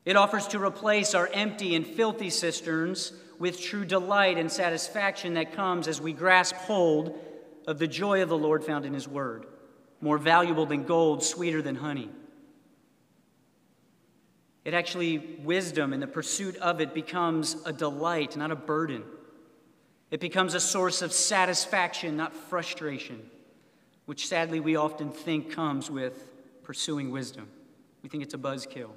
It 0.05 0.15
offers 0.15 0.47
to 0.47 0.63
replace 0.63 1.13
our 1.13 1.29
empty 1.33 1.75
and 1.75 1.85
filthy 1.85 2.29
cisterns 2.29 3.13
with 3.37 3.61
true 3.61 3.85
delight 3.85 4.37
and 4.37 4.51
satisfaction 4.51 5.35
that 5.35 5.53
comes 5.53 5.87
as 5.87 6.01
we 6.01 6.13
grasp 6.13 6.55
hold 6.55 7.17
of 7.67 7.79
the 7.79 7.87
joy 7.87 8.21
of 8.21 8.29
the 8.29 8.37
Lord 8.37 8.63
found 8.63 8.85
in 8.85 8.93
His 8.93 9.07
Word, 9.07 9.45
more 10.01 10.17
valuable 10.17 10.65
than 10.65 10.83
gold, 10.83 11.23
sweeter 11.23 11.61
than 11.61 11.75
honey. 11.75 12.09
It 14.65 14.73
actually, 14.73 15.17
wisdom 15.43 15.93
and 15.93 16.03
the 16.03 16.07
pursuit 16.07 16.55
of 16.57 16.81
it 16.81 16.93
becomes 16.93 17.55
a 17.65 17.73
delight, 17.73 18.35
not 18.35 18.51
a 18.51 18.55
burden. 18.55 19.03
It 20.11 20.19
becomes 20.19 20.53
a 20.53 20.59
source 20.59 21.01
of 21.01 21.13
satisfaction, 21.13 22.17
not 22.17 22.33
frustration, 22.33 23.29
which 24.05 24.27
sadly 24.27 24.59
we 24.59 24.75
often 24.75 25.11
think 25.11 25.51
comes 25.51 25.89
with 25.89 26.27
pursuing 26.63 27.11
wisdom. 27.11 27.47
We 28.03 28.09
think 28.09 28.23
it's 28.23 28.33
a 28.33 28.37
buzzkill, 28.37 28.91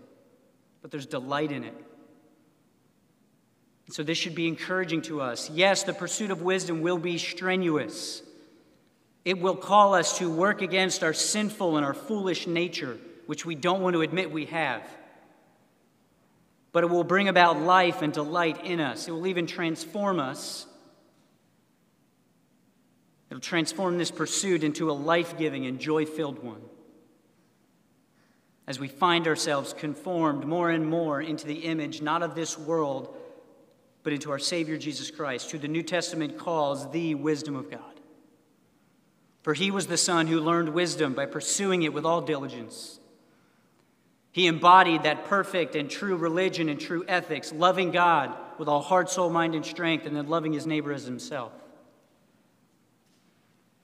but 0.82 0.90
there's 0.90 1.06
delight 1.06 1.50
in 1.50 1.64
it. 1.64 1.74
So, 3.90 4.02
this 4.02 4.18
should 4.18 4.34
be 4.34 4.48
encouraging 4.48 5.02
to 5.02 5.20
us. 5.20 5.50
Yes, 5.50 5.82
the 5.82 5.92
pursuit 5.92 6.30
of 6.30 6.42
wisdom 6.42 6.82
will 6.82 6.98
be 6.98 7.18
strenuous. 7.18 8.22
It 9.24 9.38
will 9.38 9.56
call 9.56 9.94
us 9.94 10.18
to 10.18 10.30
work 10.30 10.62
against 10.62 11.02
our 11.02 11.12
sinful 11.12 11.76
and 11.76 11.86
our 11.86 11.94
foolish 11.94 12.46
nature, 12.46 12.98
which 13.26 13.44
we 13.44 13.54
don't 13.54 13.80
want 13.80 13.94
to 13.94 14.02
admit 14.02 14.30
we 14.30 14.46
have 14.46 14.82
but 16.72 16.84
it 16.84 16.90
will 16.90 17.04
bring 17.04 17.28
about 17.28 17.60
life 17.60 18.00
and 18.02 18.12
delight 18.12 18.64
in 18.64 18.80
us. 18.80 19.06
It 19.06 19.12
will 19.12 19.26
even 19.26 19.46
transform 19.46 20.18
us. 20.18 20.66
It'll 23.30 23.40
transform 23.40 23.98
this 23.98 24.10
pursuit 24.10 24.64
into 24.64 24.90
a 24.90 24.92
life 24.92 25.38
giving 25.38 25.66
and 25.66 25.78
joy 25.78 26.06
filled 26.06 26.42
one. 26.42 26.62
As 28.66 28.78
we 28.78 28.88
find 28.88 29.26
ourselves 29.26 29.72
conformed 29.72 30.44
more 30.44 30.70
and 30.70 30.86
more 30.86 31.20
into 31.20 31.46
the 31.46 31.60
image, 31.64 32.00
not 32.00 32.22
of 32.22 32.34
this 32.34 32.56
world, 32.56 33.16
but 34.02 34.12
into 34.12 34.30
our 34.30 34.38
Savior 34.38 34.76
Jesus 34.76 35.10
Christ, 35.10 35.50
who 35.50 35.58
the 35.58 35.68
New 35.68 35.82
Testament 35.82 36.38
calls 36.38 36.90
the 36.90 37.14
wisdom 37.14 37.56
of 37.56 37.70
God. 37.70 37.80
For 39.42 39.54
he 39.54 39.70
was 39.70 39.88
the 39.88 39.96
Son 39.96 40.28
who 40.28 40.40
learned 40.40 40.68
wisdom 40.70 41.14
by 41.14 41.26
pursuing 41.26 41.82
it 41.82 41.92
with 41.92 42.04
all 42.04 42.20
diligence. 42.20 43.00
He 44.30 44.46
embodied 44.46 45.02
that 45.02 45.24
perfect 45.24 45.74
and 45.74 45.90
true 45.90 46.16
religion 46.16 46.68
and 46.68 46.80
true 46.80 47.04
ethics, 47.06 47.52
loving 47.52 47.90
God 47.90 48.34
with 48.58 48.68
all 48.68 48.80
heart, 48.80 49.10
soul, 49.10 49.28
mind, 49.28 49.54
and 49.54 49.66
strength, 49.66 50.06
and 50.06 50.16
then 50.16 50.28
loving 50.28 50.52
his 50.52 50.66
neighbor 50.66 50.92
as 50.92 51.04
himself. 51.04 51.52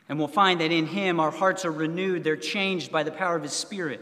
And 0.08 0.18
we'll 0.18 0.28
find 0.28 0.60
that 0.60 0.72
in 0.72 0.86
him 0.86 1.20
our 1.20 1.30
hearts 1.30 1.64
are 1.64 1.72
renewed, 1.72 2.24
they're 2.24 2.36
changed 2.36 2.90
by 2.90 3.02
the 3.02 3.10
power 3.10 3.36
of 3.36 3.42
his 3.42 3.52
Spirit. 3.52 4.00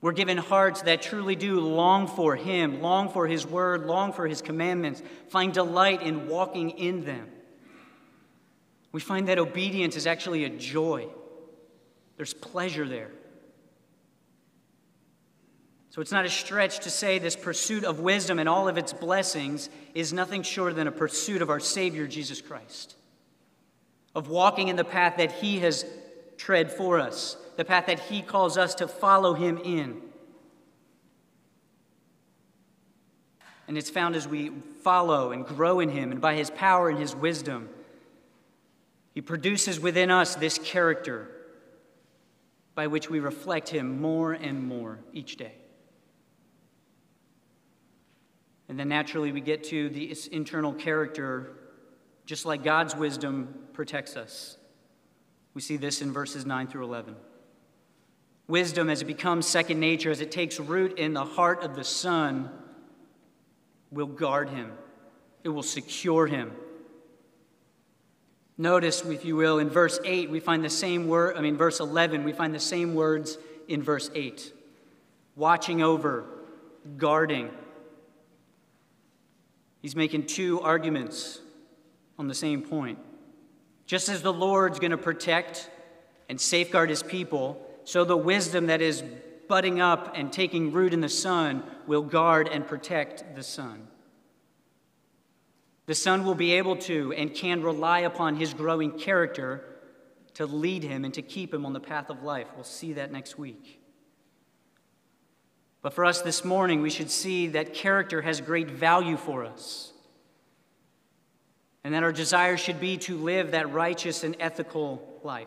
We're 0.00 0.12
given 0.12 0.36
hearts 0.36 0.82
that 0.82 1.02
truly 1.02 1.36
do 1.36 1.60
long 1.60 2.06
for 2.06 2.36
him, 2.36 2.82
long 2.82 3.08
for 3.08 3.26
his 3.26 3.46
word, 3.46 3.86
long 3.86 4.12
for 4.12 4.26
his 4.26 4.42
commandments, 4.42 5.02
find 5.28 5.52
delight 5.52 6.02
in 6.02 6.28
walking 6.28 6.70
in 6.70 7.04
them. 7.04 7.28
We 8.92 9.00
find 9.00 9.28
that 9.28 9.38
obedience 9.38 9.96
is 9.96 10.06
actually 10.06 10.44
a 10.44 10.50
joy, 10.50 11.08
there's 12.16 12.34
pleasure 12.34 12.86
there. 12.86 13.10
So 15.90 16.02
it's 16.02 16.12
not 16.12 16.26
a 16.26 16.30
stretch 16.30 16.80
to 16.80 16.90
say 16.90 17.18
this 17.18 17.36
pursuit 17.36 17.82
of 17.82 18.00
wisdom 18.00 18.38
and 18.38 18.50
all 18.50 18.68
of 18.68 18.76
its 18.76 18.92
blessings 18.92 19.70
is 19.94 20.12
nothing 20.12 20.42
shorter 20.42 20.74
than 20.74 20.86
a 20.86 20.92
pursuit 20.92 21.40
of 21.40 21.48
our 21.48 21.58
Savior, 21.58 22.06
Jesus 22.06 22.42
Christ, 22.42 22.96
of 24.14 24.28
walking 24.28 24.68
in 24.68 24.76
the 24.76 24.84
path 24.84 25.16
that 25.16 25.32
He 25.32 25.60
has 25.60 25.86
tread 26.46 26.70
for 26.70 27.00
us, 27.00 27.36
the 27.56 27.64
path 27.64 27.86
that 27.86 27.98
He 27.98 28.22
calls 28.22 28.56
us 28.56 28.76
to 28.76 28.86
follow 28.86 29.34
Him 29.34 29.58
in. 29.58 30.00
And 33.66 33.76
it's 33.76 33.90
found 33.90 34.14
as 34.14 34.28
we 34.28 34.52
follow 34.84 35.32
and 35.32 35.44
grow 35.44 35.80
in 35.80 35.88
Him, 35.88 36.12
and 36.12 36.20
by 36.20 36.36
His 36.36 36.50
power 36.50 36.88
and 36.88 37.00
His 37.00 37.16
wisdom, 37.16 37.68
He 39.12 39.20
produces 39.20 39.80
within 39.80 40.08
us 40.08 40.36
this 40.36 40.56
character 40.58 41.28
by 42.76 42.86
which 42.86 43.10
we 43.10 43.18
reflect 43.18 43.68
Him 43.68 44.00
more 44.00 44.32
and 44.32 44.62
more 44.62 45.00
each 45.12 45.34
day. 45.34 45.54
And 48.68 48.78
then 48.78 48.88
naturally, 48.88 49.32
we 49.32 49.40
get 49.40 49.64
to 49.64 49.88
the 49.88 50.16
internal 50.30 50.74
character, 50.74 51.56
just 52.24 52.46
like 52.46 52.62
God's 52.62 52.94
wisdom 52.94 53.52
protects 53.72 54.16
us. 54.16 54.58
We 55.56 55.62
see 55.62 55.78
this 55.78 56.02
in 56.02 56.12
verses 56.12 56.44
9 56.44 56.66
through 56.66 56.84
11. 56.84 57.16
Wisdom, 58.46 58.90
as 58.90 59.00
it 59.00 59.06
becomes 59.06 59.46
second 59.46 59.80
nature, 59.80 60.10
as 60.10 60.20
it 60.20 60.30
takes 60.30 60.60
root 60.60 60.98
in 60.98 61.14
the 61.14 61.24
heart 61.24 61.62
of 61.62 61.74
the 61.74 61.82
Son, 61.82 62.50
will 63.90 64.06
guard 64.06 64.50
him, 64.50 64.70
it 65.44 65.48
will 65.48 65.62
secure 65.62 66.26
him. 66.26 66.52
Notice, 68.58 69.02
if 69.06 69.24
you 69.24 69.34
will, 69.34 69.58
in 69.58 69.70
verse 69.70 69.98
8, 70.04 70.28
we 70.28 70.40
find 70.40 70.62
the 70.62 70.68
same 70.68 71.08
word, 71.08 71.38
I 71.38 71.40
mean, 71.40 71.56
verse 71.56 71.80
11, 71.80 72.22
we 72.22 72.34
find 72.34 72.54
the 72.54 72.60
same 72.60 72.94
words 72.94 73.38
in 73.66 73.82
verse 73.82 74.10
8 74.14 74.52
watching 75.36 75.80
over, 75.80 76.26
guarding. 76.98 77.48
He's 79.80 79.96
making 79.96 80.26
two 80.26 80.60
arguments 80.60 81.40
on 82.18 82.28
the 82.28 82.34
same 82.34 82.60
point. 82.60 82.98
Just 83.86 84.08
as 84.08 84.22
the 84.22 84.32
Lord's 84.32 84.78
going 84.78 84.90
to 84.90 84.98
protect 84.98 85.70
and 86.28 86.40
safeguard 86.40 86.90
his 86.90 87.02
people, 87.02 87.64
so 87.84 88.04
the 88.04 88.16
wisdom 88.16 88.66
that 88.66 88.82
is 88.82 89.02
budding 89.48 89.80
up 89.80 90.12
and 90.16 90.32
taking 90.32 90.72
root 90.72 90.92
in 90.92 91.00
the 91.00 91.08
Son 91.08 91.62
will 91.86 92.02
guard 92.02 92.48
and 92.48 92.66
protect 92.66 93.36
the 93.36 93.44
Son. 93.44 93.86
The 95.86 95.94
Son 95.94 96.24
will 96.24 96.34
be 96.34 96.54
able 96.54 96.76
to 96.76 97.12
and 97.12 97.32
can 97.32 97.62
rely 97.62 98.00
upon 98.00 98.36
his 98.36 98.54
growing 98.54 98.98
character 98.98 99.64
to 100.34 100.46
lead 100.46 100.82
him 100.82 101.04
and 101.04 101.14
to 101.14 101.22
keep 101.22 101.54
him 101.54 101.64
on 101.64 101.72
the 101.72 101.80
path 101.80 102.10
of 102.10 102.24
life. 102.24 102.48
We'll 102.56 102.64
see 102.64 102.94
that 102.94 103.12
next 103.12 103.38
week. 103.38 103.80
But 105.80 105.94
for 105.94 106.04
us 106.04 106.22
this 106.22 106.44
morning, 106.44 106.82
we 106.82 106.90
should 106.90 107.10
see 107.10 107.46
that 107.48 107.72
character 107.72 108.22
has 108.22 108.40
great 108.40 108.68
value 108.68 109.16
for 109.16 109.44
us. 109.44 109.92
And 111.86 111.94
that 111.94 112.02
our 112.02 112.10
desire 112.10 112.56
should 112.56 112.80
be 112.80 112.96
to 112.96 113.16
live 113.16 113.52
that 113.52 113.72
righteous 113.72 114.24
and 114.24 114.34
ethical 114.40 115.00
life. 115.22 115.46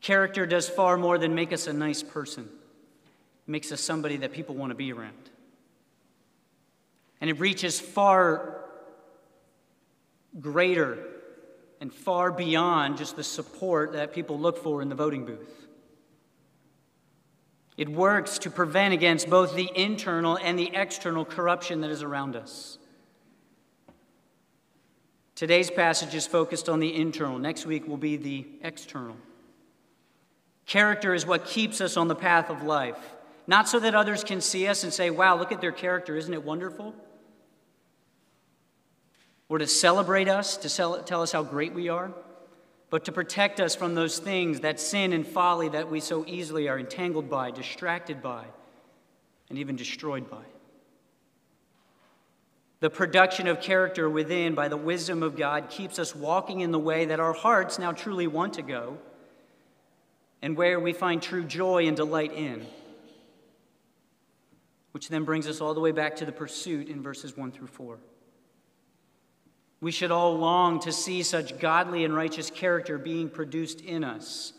Character 0.00 0.46
does 0.46 0.68
far 0.68 0.96
more 0.96 1.18
than 1.18 1.34
make 1.34 1.52
us 1.52 1.66
a 1.66 1.72
nice 1.72 2.04
person, 2.04 2.44
it 2.44 3.50
makes 3.50 3.72
us 3.72 3.80
somebody 3.80 4.18
that 4.18 4.30
people 4.30 4.54
want 4.54 4.70
to 4.70 4.76
be 4.76 4.92
around. 4.92 5.30
And 7.20 7.28
it 7.28 7.40
reaches 7.40 7.80
far 7.80 8.60
greater 10.38 10.98
and 11.80 11.92
far 11.92 12.30
beyond 12.30 12.98
just 12.98 13.16
the 13.16 13.24
support 13.24 13.94
that 13.94 14.14
people 14.14 14.38
look 14.38 14.62
for 14.62 14.80
in 14.80 14.90
the 14.90 14.94
voting 14.94 15.24
booth. 15.24 15.66
It 17.76 17.88
works 17.88 18.38
to 18.38 18.50
prevent 18.50 18.94
against 18.94 19.28
both 19.28 19.56
the 19.56 19.68
internal 19.74 20.38
and 20.40 20.56
the 20.56 20.70
external 20.72 21.24
corruption 21.24 21.80
that 21.80 21.90
is 21.90 22.04
around 22.04 22.36
us. 22.36 22.77
Today's 25.38 25.70
passage 25.70 26.16
is 26.16 26.26
focused 26.26 26.68
on 26.68 26.80
the 26.80 26.92
internal. 26.92 27.38
Next 27.38 27.64
week 27.64 27.86
will 27.86 27.96
be 27.96 28.16
the 28.16 28.44
external. 28.60 29.14
Character 30.66 31.14
is 31.14 31.24
what 31.24 31.44
keeps 31.44 31.80
us 31.80 31.96
on 31.96 32.08
the 32.08 32.16
path 32.16 32.50
of 32.50 32.64
life, 32.64 32.98
not 33.46 33.68
so 33.68 33.78
that 33.78 33.94
others 33.94 34.24
can 34.24 34.40
see 34.40 34.66
us 34.66 34.82
and 34.82 34.92
say, 34.92 35.10
wow, 35.10 35.38
look 35.38 35.52
at 35.52 35.60
their 35.60 35.70
character, 35.70 36.16
isn't 36.16 36.34
it 36.34 36.42
wonderful? 36.42 36.92
Or 39.48 39.58
to 39.58 39.66
celebrate 39.68 40.26
us, 40.26 40.56
to 40.56 40.68
tell 41.06 41.22
us 41.22 41.30
how 41.30 41.44
great 41.44 41.72
we 41.72 41.88
are, 41.88 42.10
but 42.90 43.04
to 43.04 43.12
protect 43.12 43.60
us 43.60 43.76
from 43.76 43.94
those 43.94 44.18
things, 44.18 44.58
that 44.62 44.80
sin 44.80 45.12
and 45.12 45.24
folly 45.24 45.68
that 45.68 45.88
we 45.88 46.00
so 46.00 46.24
easily 46.26 46.68
are 46.68 46.80
entangled 46.80 47.30
by, 47.30 47.52
distracted 47.52 48.20
by, 48.20 48.44
and 49.50 49.58
even 49.60 49.76
destroyed 49.76 50.28
by. 50.28 50.42
The 52.80 52.90
production 52.90 53.48
of 53.48 53.60
character 53.60 54.08
within 54.08 54.54
by 54.54 54.68
the 54.68 54.76
wisdom 54.76 55.22
of 55.22 55.36
God 55.36 55.68
keeps 55.68 55.98
us 55.98 56.14
walking 56.14 56.60
in 56.60 56.70
the 56.70 56.78
way 56.78 57.06
that 57.06 57.18
our 57.18 57.32
hearts 57.32 57.78
now 57.78 57.92
truly 57.92 58.26
want 58.26 58.54
to 58.54 58.62
go 58.62 58.98
and 60.42 60.56
where 60.56 60.78
we 60.78 60.92
find 60.92 61.20
true 61.20 61.42
joy 61.42 61.88
and 61.88 61.96
delight 61.96 62.32
in. 62.32 62.64
Which 64.92 65.08
then 65.08 65.24
brings 65.24 65.48
us 65.48 65.60
all 65.60 65.74
the 65.74 65.80
way 65.80 65.92
back 65.92 66.16
to 66.16 66.24
the 66.24 66.32
pursuit 66.32 66.88
in 66.88 67.02
verses 67.02 67.36
1 67.36 67.50
through 67.50 67.66
4. 67.66 67.98
We 69.80 69.92
should 69.92 70.10
all 70.10 70.36
long 70.36 70.80
to 70.80 70.92
see 70.92 71.22
such 71.22 71.58
godly 71.58 72.04
and 72.04 72.14
righteous 72.14 72.50
character 72.50 72.98
being 72.98 73.28
produced 73.28 73.80
in 73.80 74.02
us. 74.02 74.52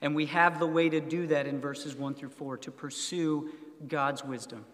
And 0.00 0.14
we 0.14 0.26
have 0.26 0.58
the 0.58 0.66
way 0.66 0.88
to 0.88 1.00
do 1.00 1.26
that 1.28 1.46
in 1.46 1.60
verses 1.60 1.94
1 1.94 2.14
through 2.14 2.30
4 2.30 2.58
to 2.58 2.70
pursue 2.70 3.50
God's 3.86 4.24
wisdom. 4.24 4.64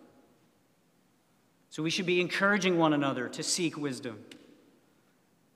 So 1.70 1.82
we 1.82 1.90
should 1.90 2.06
be 2.06 2.20
encouraging 2.20 2.78
one 2.78 2.92
another 2.92 3.28
to 3.28 3.42
seek 3.42 3.76
wisdom, 3.76 4.24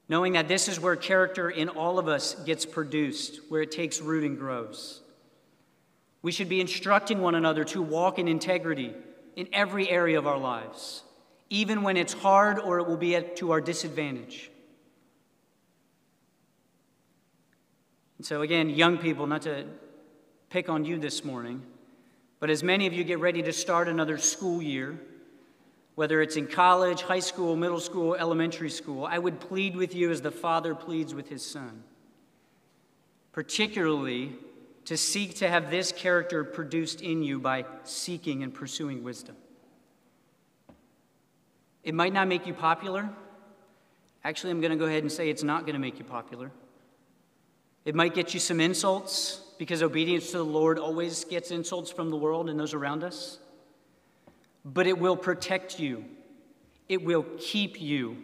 knowing 0.08 0.34
that 0.34 0.48
this 0.48 0.68
is 0.68 0.78
where 0.78 0.96
character 0.96 1.48
in 1.48 1.68
all 1.68 1.98
of 1.98 2.08
us 2.08 2.34
gets 2.44 2.66
produced, 2.66 3.40
where 3.48 3.62
it 3.62 3.70
takes 3.70 4.00
root 4.00 4.24
and 4.24 4.38
grows. 4.38 5.00
We 6.20 6.32
should 6.32 6.48
be 6.48 6.60
instructing 6.60 7.20
one 7.20 7.34
another 7.34 7.64
to 7.64 7.82
walk 7.82 8.18
in 8.18 8.28
integrity 8.28 8.94
in 9.36 9.48
every 9.52 9.88
area 9.88 10.18
of 10.18 10.26
our 10.26 10.38
lives 10.38 11.02
even 11.52 11.82
when 11.82 11.98
it's 11.98 12.14
hard 12.14 12.58
or 12.58 12.78
it 12.78 12.88
will 12.88 12.96
be 12.96 13.20
to 13.36 13.50
our 13.50 13.60
disadvantage. 13.60 14.50
And 18.16 18.26
so, 18.26 18.40
again, 18.40 18.70
young 18.70 18.96
people, 18.96 19.26
not 19.26 19.42
to 19.42 19.66
pick 20.48 20.70
on 20.70 20.86
you 20.86 20.98
this 20.98 21.26
morning, 21.26 21.62
but 22.40 22.48
as 22.48 22.62
many 22.62 22.86
of 22.86 22.94
you 22.94 23.04
get 23.04 23.20
ready 23.20 23.42
to 23.42 23.52
start 23.52 23.86
another 23.86 24.16
school 24.16 24.62
year, 24.62 24.98
whether 26.02 26.20
it's 26.20 26.34
in 26.34 26.48
college, 26.48 27.02
high 27.02 27.20
school, 27.20 27.54
middle 27.54 27.78
school, 27.78 28.16
elementary 28.16 28.70
school, 28.70 29.06
I 29.06 29.20
would 29.20 29.38
plead 29.38 29.76
with 29.76 29.94
you 29.94 30.10
as 30.10 30.20
the 30.20 30.32
Father 30.32 30.74
pleads 30.74 31.14
with 31.14 31.28
his 31.28 31.46
Son, 31.46 31.84
particularly 33.30 34.32
to 34.86 34.96
seek 34.96 35.36
to 35.36 35.48
have 35.48 35.70
this 35.70 35.92
character 35.92 36.42
produced 36.42 37.02
in 37.02 37.22
you 37.22 37.38
by 37.38 37.64
seeking 37.84 38.42
and 38.42 38.52
pursuing 38.52 39.04
wisdom. 39.04 39.36
It 41.84 41.94
might 41.94 42.12
not 42.12 42.26
make 42.26 42.48
you 42.48 42.54
popular. 42.54 43.08
Actually, 44.24 44.50
I'm 44.50 44.60
going 44.60 44.72
to 44.72 44.76
go 44.76 44.86
ahead 44.86 45.04
and 45.04 45.12
say 45.12 45.30
it's 45.30 45.44
not 45.44 45.66
going 45.66 45.74
to 45.74 45.78
make 45.78 46.00
you 46.00 46.04
popular. 46.04 46.50
It 47.84 47.94
might 47.94 48.12
get 48.12 48.34
you 48.34 48.40
some 48.40 48.58
insults 48.58 49.40
because 49.56 49.84
obedience 49.84 50.32
to 50.32 50.38
the 50.38 50.44
Lord 50.44 50.80
always 50.80 51.24
gets 51.24 51.52
insults 51.52 51.92
from 51.92 52.10
the 52.10 52.16
world 52.16 52.50
and 52.50 52.58
those 52.58 52.74
around 52.74 53.04
us. 53.04 53.38
But 54.64 54.86
it 54.86 54.98
will 54.98 55.16
protect 55.16 55.80
you, 55.80 56.04
it 56.88 57.04
will 57.04 57.24
keep 57.38 57.80
you. 57.80 58.16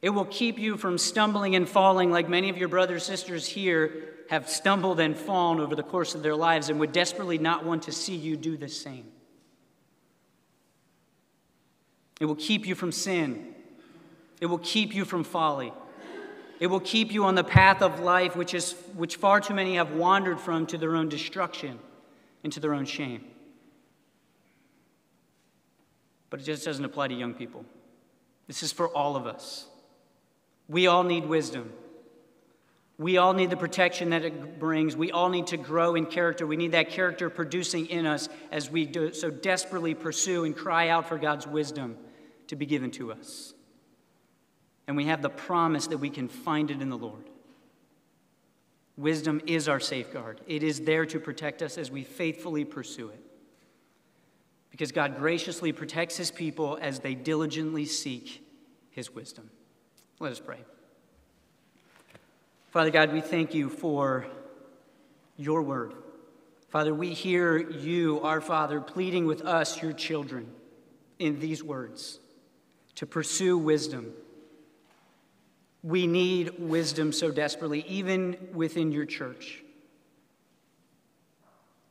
It 0.00 0.10
will 0.10 0.26
keep 0.26 0.60
you 0.60 0.76
from 0.76 0.96
stumbling 0.96 1.56
and 1.56 1.68
falling 1.68 2.12
like 2.12 2.28
many 2.28 2.50
of 2.50 2.56
your 2.56 2.68
brothers 2.68 3.08
and 3.08 3.18
sisters 3.18 3.48
here 3.48 4.14
have 4.30 4.48
stumbled 4.48 5.00
and 5.00 5.16
fallen 5.16 5.58
over 5.58 5.74
the 5.74 5.82
course 5.82 6.14
of 6.14 6.22
their 6.22 6.36
lives 6.36 6.68
and 6.68 6.78
would 6.78 6.92
desperately 6.92 7.36
not 7.36 7.64
want 7.64 7.82
to 7.84 7.92
see 7.92 8.14
you 8.14 8.36
do 8.36 8.56
the 8.56 8.68
same. 8.68 9.06
It 12.20 12.26
will 12.26 12.36
keep 12.36 12.66
you 12.66 12.74
from 12.74 12.92
sin. 12.92 13.54
It 14.40 14.46
will 14.46 14.58
keep 14.58 14.94
you 14.94 15.04
from 15.04 15.24
folly. 15.24 15.72
It 16.60 16.66
will 16.66 16.80
keep 16.80 17.12
you 17.12 17.24
on 17.24 17.34
the 17.34 17.44
path 17.44 17.82
of 17.82 18.00
life, 18.00 18.34
which, 18.36 18.54
is, 18.54 18.72
which 18.94 19.16
far 19.16 19.40
too 19.40 19.54
many 19.54 19.76
have 19.76 19.92
wandered 19.92 20.40
from 20.40 20.66
to 20.66 20.78
their 20.78 20.96
own 20.96 21.08
destruction 21.08 21.78
and 22.42 22.52
to 22.52 22.60
their 22.60 22.74
own 22.74 22.84
shame. 22.84 23.24
But 26.30 26.40
it 26.40 26.44
just 26.44 26.64
doesn't 26.64 26.84
apply 26.84 27.08
to 27.08 27.14
young 27.14 27.34
people. 27.34 27.64
This 28.46 28.62
is 28.62 28.72
for 28.72 28.88
all 28.88 29.16
of 29.16 29.26
us. 29.26 29.66
We 30.68 30.86
all 30.86 31.02
need 31.02 31.26
wisdom. 31.26 31.72
We 32.98 33.16
all 33.16 33.32
need 33.32 33.50
the 33.50 33.56
protection 33.56 34.10
that 34.10 34.24
it 34.24 34.58
brings. 34.58 34.96
We 34.96 35.12
all 35.12 35.28
need 35.28 35.46
to 35.48 35.56
grow 35.56 35.94
in 35.94 36.06
character. 36.06 36.46
We 36.46 36.56
need 36.56 36.72
that 36.72 36.90
character 36.90 37.30
producing 37.30 37.86
in 37.86 38.06
us 38.06 38.28
as 38.50 38.70
we 38.70 38.86
do, 38.86 39.12
so 39.14 39.30
desperately 39.30 39.94
pursue 39.94 40.44
and 40.44 40.56
cry 40.56 40.88
out 40.88 41.08
for 41.08 41.16
God's 41.16 41.46
wisdom 41.46 41.96
to 42.48 42.56
be 42.56 42.66
given 42.66 42.90
to 42.92 43.12
us. 43.12 43.54
And 44.88 44.96
we 44.96 45.04
have 45.04 45.22
the 45.22 45.30
promise 45.30 45.86
that 45.88 45.98
we 45.98 46.10
can 46.10 46.28
find 46.28 46.70
it 46.70 46.82
in 46.82 46.88
the 46.88 46.98
Lord. 46.98 47.30
Wisdom 48.96 49.40
is 49.46 49.68
our 49.68 49.78
safeguard, 49.78 50.40
it 50.48 50.64
is 50.64 50.80
there 50.80 51.06
to 51.06 51.20
protect 51.20 51.62
us 51.62 51.78
as 51.78 51.88
we 51.88 52.02
faithfully 52.02 52.64
pursue 52.64 53.10
it. 53.10 53.27
Because 54.78 54.92
God 54.92 55.18
graciously 55.18 55.72
protects 55.72 56.16
his 56.16 56.30
people 56.30 56.78
as 56.80 57.00
they 57.00 57.16
diligently 57.16 57.84
seek 57.84 58.46
his 58.92 59.12
wisdom. 59.12 59.50
Let 60.20 60.30
us 60.30 60.38
pray. 60.38 60.60
Father 62.70 62.90
God, 62.90 63.12
we 63.12 63.20
thank 63.20 63.54
you 63.54 63.70
for 63.70 64.24
your 65.36 65.62
word. 65.62 65.94
Father, 66.68 66.94
we 66.94 67.12
hear 67.12 67.58
you, 67.58 68.20
our 68.20 68.40
Father, 68.40 68.80
pleading 68.80 69.26
with 69.26 69.42
us, 69.42 69.82
your 69.82 69.92
children, 69.92 70.48
in 71.18 71.40
these 71.40 71.60
words 71.60 72.20
to 72.94 73.04
pursue 73.04 73.58
wisdom. 73.58 74.12
We 75.82 76.06
need 76.06 76.56
wisdom 76.56 77.12
so 77.12 77.32
desperately, 77.32 77.84
even 77.88 78.36
within 78.54 78.92
your 78.92 79.06
church. 79.06 79.64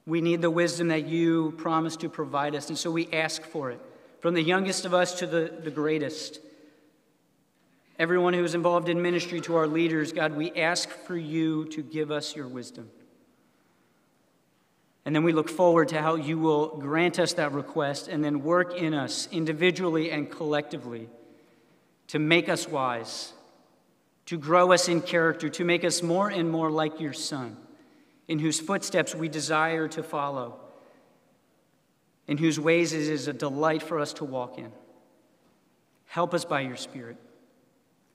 We 0.07 0.21
need 0.21 0.41
the 0.41 0.49
wisdom 0.49 0.87
that 0.87 1.05
you 1.05 1.53
promise 1.57 1.97
to 1.97 2.09
provide 2.09 2.55
us, 2.55 2.69
and 2.69 2.77
so 2.77 2.89
we 2.89 3.09
ask 3.11 3.43
for 3.43 3.71
it. 3.71 3.81
From 4.21 4.33
the 4.33 4.41
youngest 4.41 4.85
of 4.85 4.93
us 4.93 5.19
to 5.19 5.27
the, 5.27 5.53
the 5.61 5.69
greatest, 5.69 6.39
everyone 7.99 8.33
who 8.33 8.43
is 8.45 8.55
involved 8.55 8.87
in 8.87 9.01
ministry 9.01 9.41
to 9.41 9.57
our 9.57 9.67
leaders, 9.67 10.13
God, 10.13 10.37
we 10.37 10.51
ask 10.53 10.89
for 10.89 11.17
you 11.17 11.65
to 11.65 11.83
give 11.83 12.09
us 12.09 12.37
your 12.37 12.47
wisdom. 12.47 12.89
And 15.03 15.13
then 15.13 15.23
we 15.23 15.33
look 15.33 15.49
forward 15.49 15.89
to 15.89 16.01
how 16.01 16.15
you 16.15 16.39
will 16.39 16.77
grant 16.77 17.19
us 17.19 17.33
that 17.33 17.51
request 17.51 18.07
and 18.07 18.23
then 18.23 18.43
work 18.43 18.75
in 18.75 18.93
us 18.93 19.27
individually 19.31 20.09
and 20.09 20.31
collectively 20.31 21.09
to 22.07 22.19
make 22.19 22.47
us 22.47 22.65
wise, 22.67 23.33
to 24.27 24.37
grow 24.37 24.71
us 24.71 24.87
in 24.87 25.01
character, 25.01 25.49
to 25.49 25.65
make 25.65 25.83
us 25.83 26.01
more 26.01 26.29
and 26.29 26.49
more 26.49 26.71
like 26.71 27.01
your 27.01 27.11
Son, 27.11 27.57
in 28.27 28.39
whose 28.39 28.59
footsteps 28.59 29.15
we 29.15 29.29
desire 29.29 29.87
to 29.87 30.03
follow, 30.03 30.59
in 32.27 32.37
whose 32.37 32.59
ways 32.59 32.93
it 32.93 33.01
is 33.01 33.27
a 33.27 33.33
delight 33.33 33.81
for 33.81 33.99
us 33.99 34.13
to 34.13 34.25
walk 34.25 34.57
in. 34.57 34.71
Help 36.07 36.33
us 36.33 36.45
by 36.45 36.61
your 36.61 36.75
Spirit. 36.75 37.17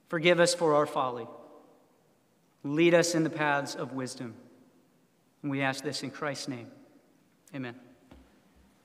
Forgive 0.09 0.39
us 0.39 0.53
for 0.53 0.75
our 0.75 0.85
folly. 0.85 1.27
Lead 2.63 2.93
us 2.93 3.15
in 3.15 3.23
the 3.23 3.29
paths 3.29 3.75
of 3.75 3.93
wisdom. 3.93 4.35
And 5.41 5.51
we 5.51 5.61
ask 5.61 5.83
this 5.83 6.03
in 6.03 6.11
Christ's 6.11 6.47
name. 6.47 6.67
Amen. 7.53 7.75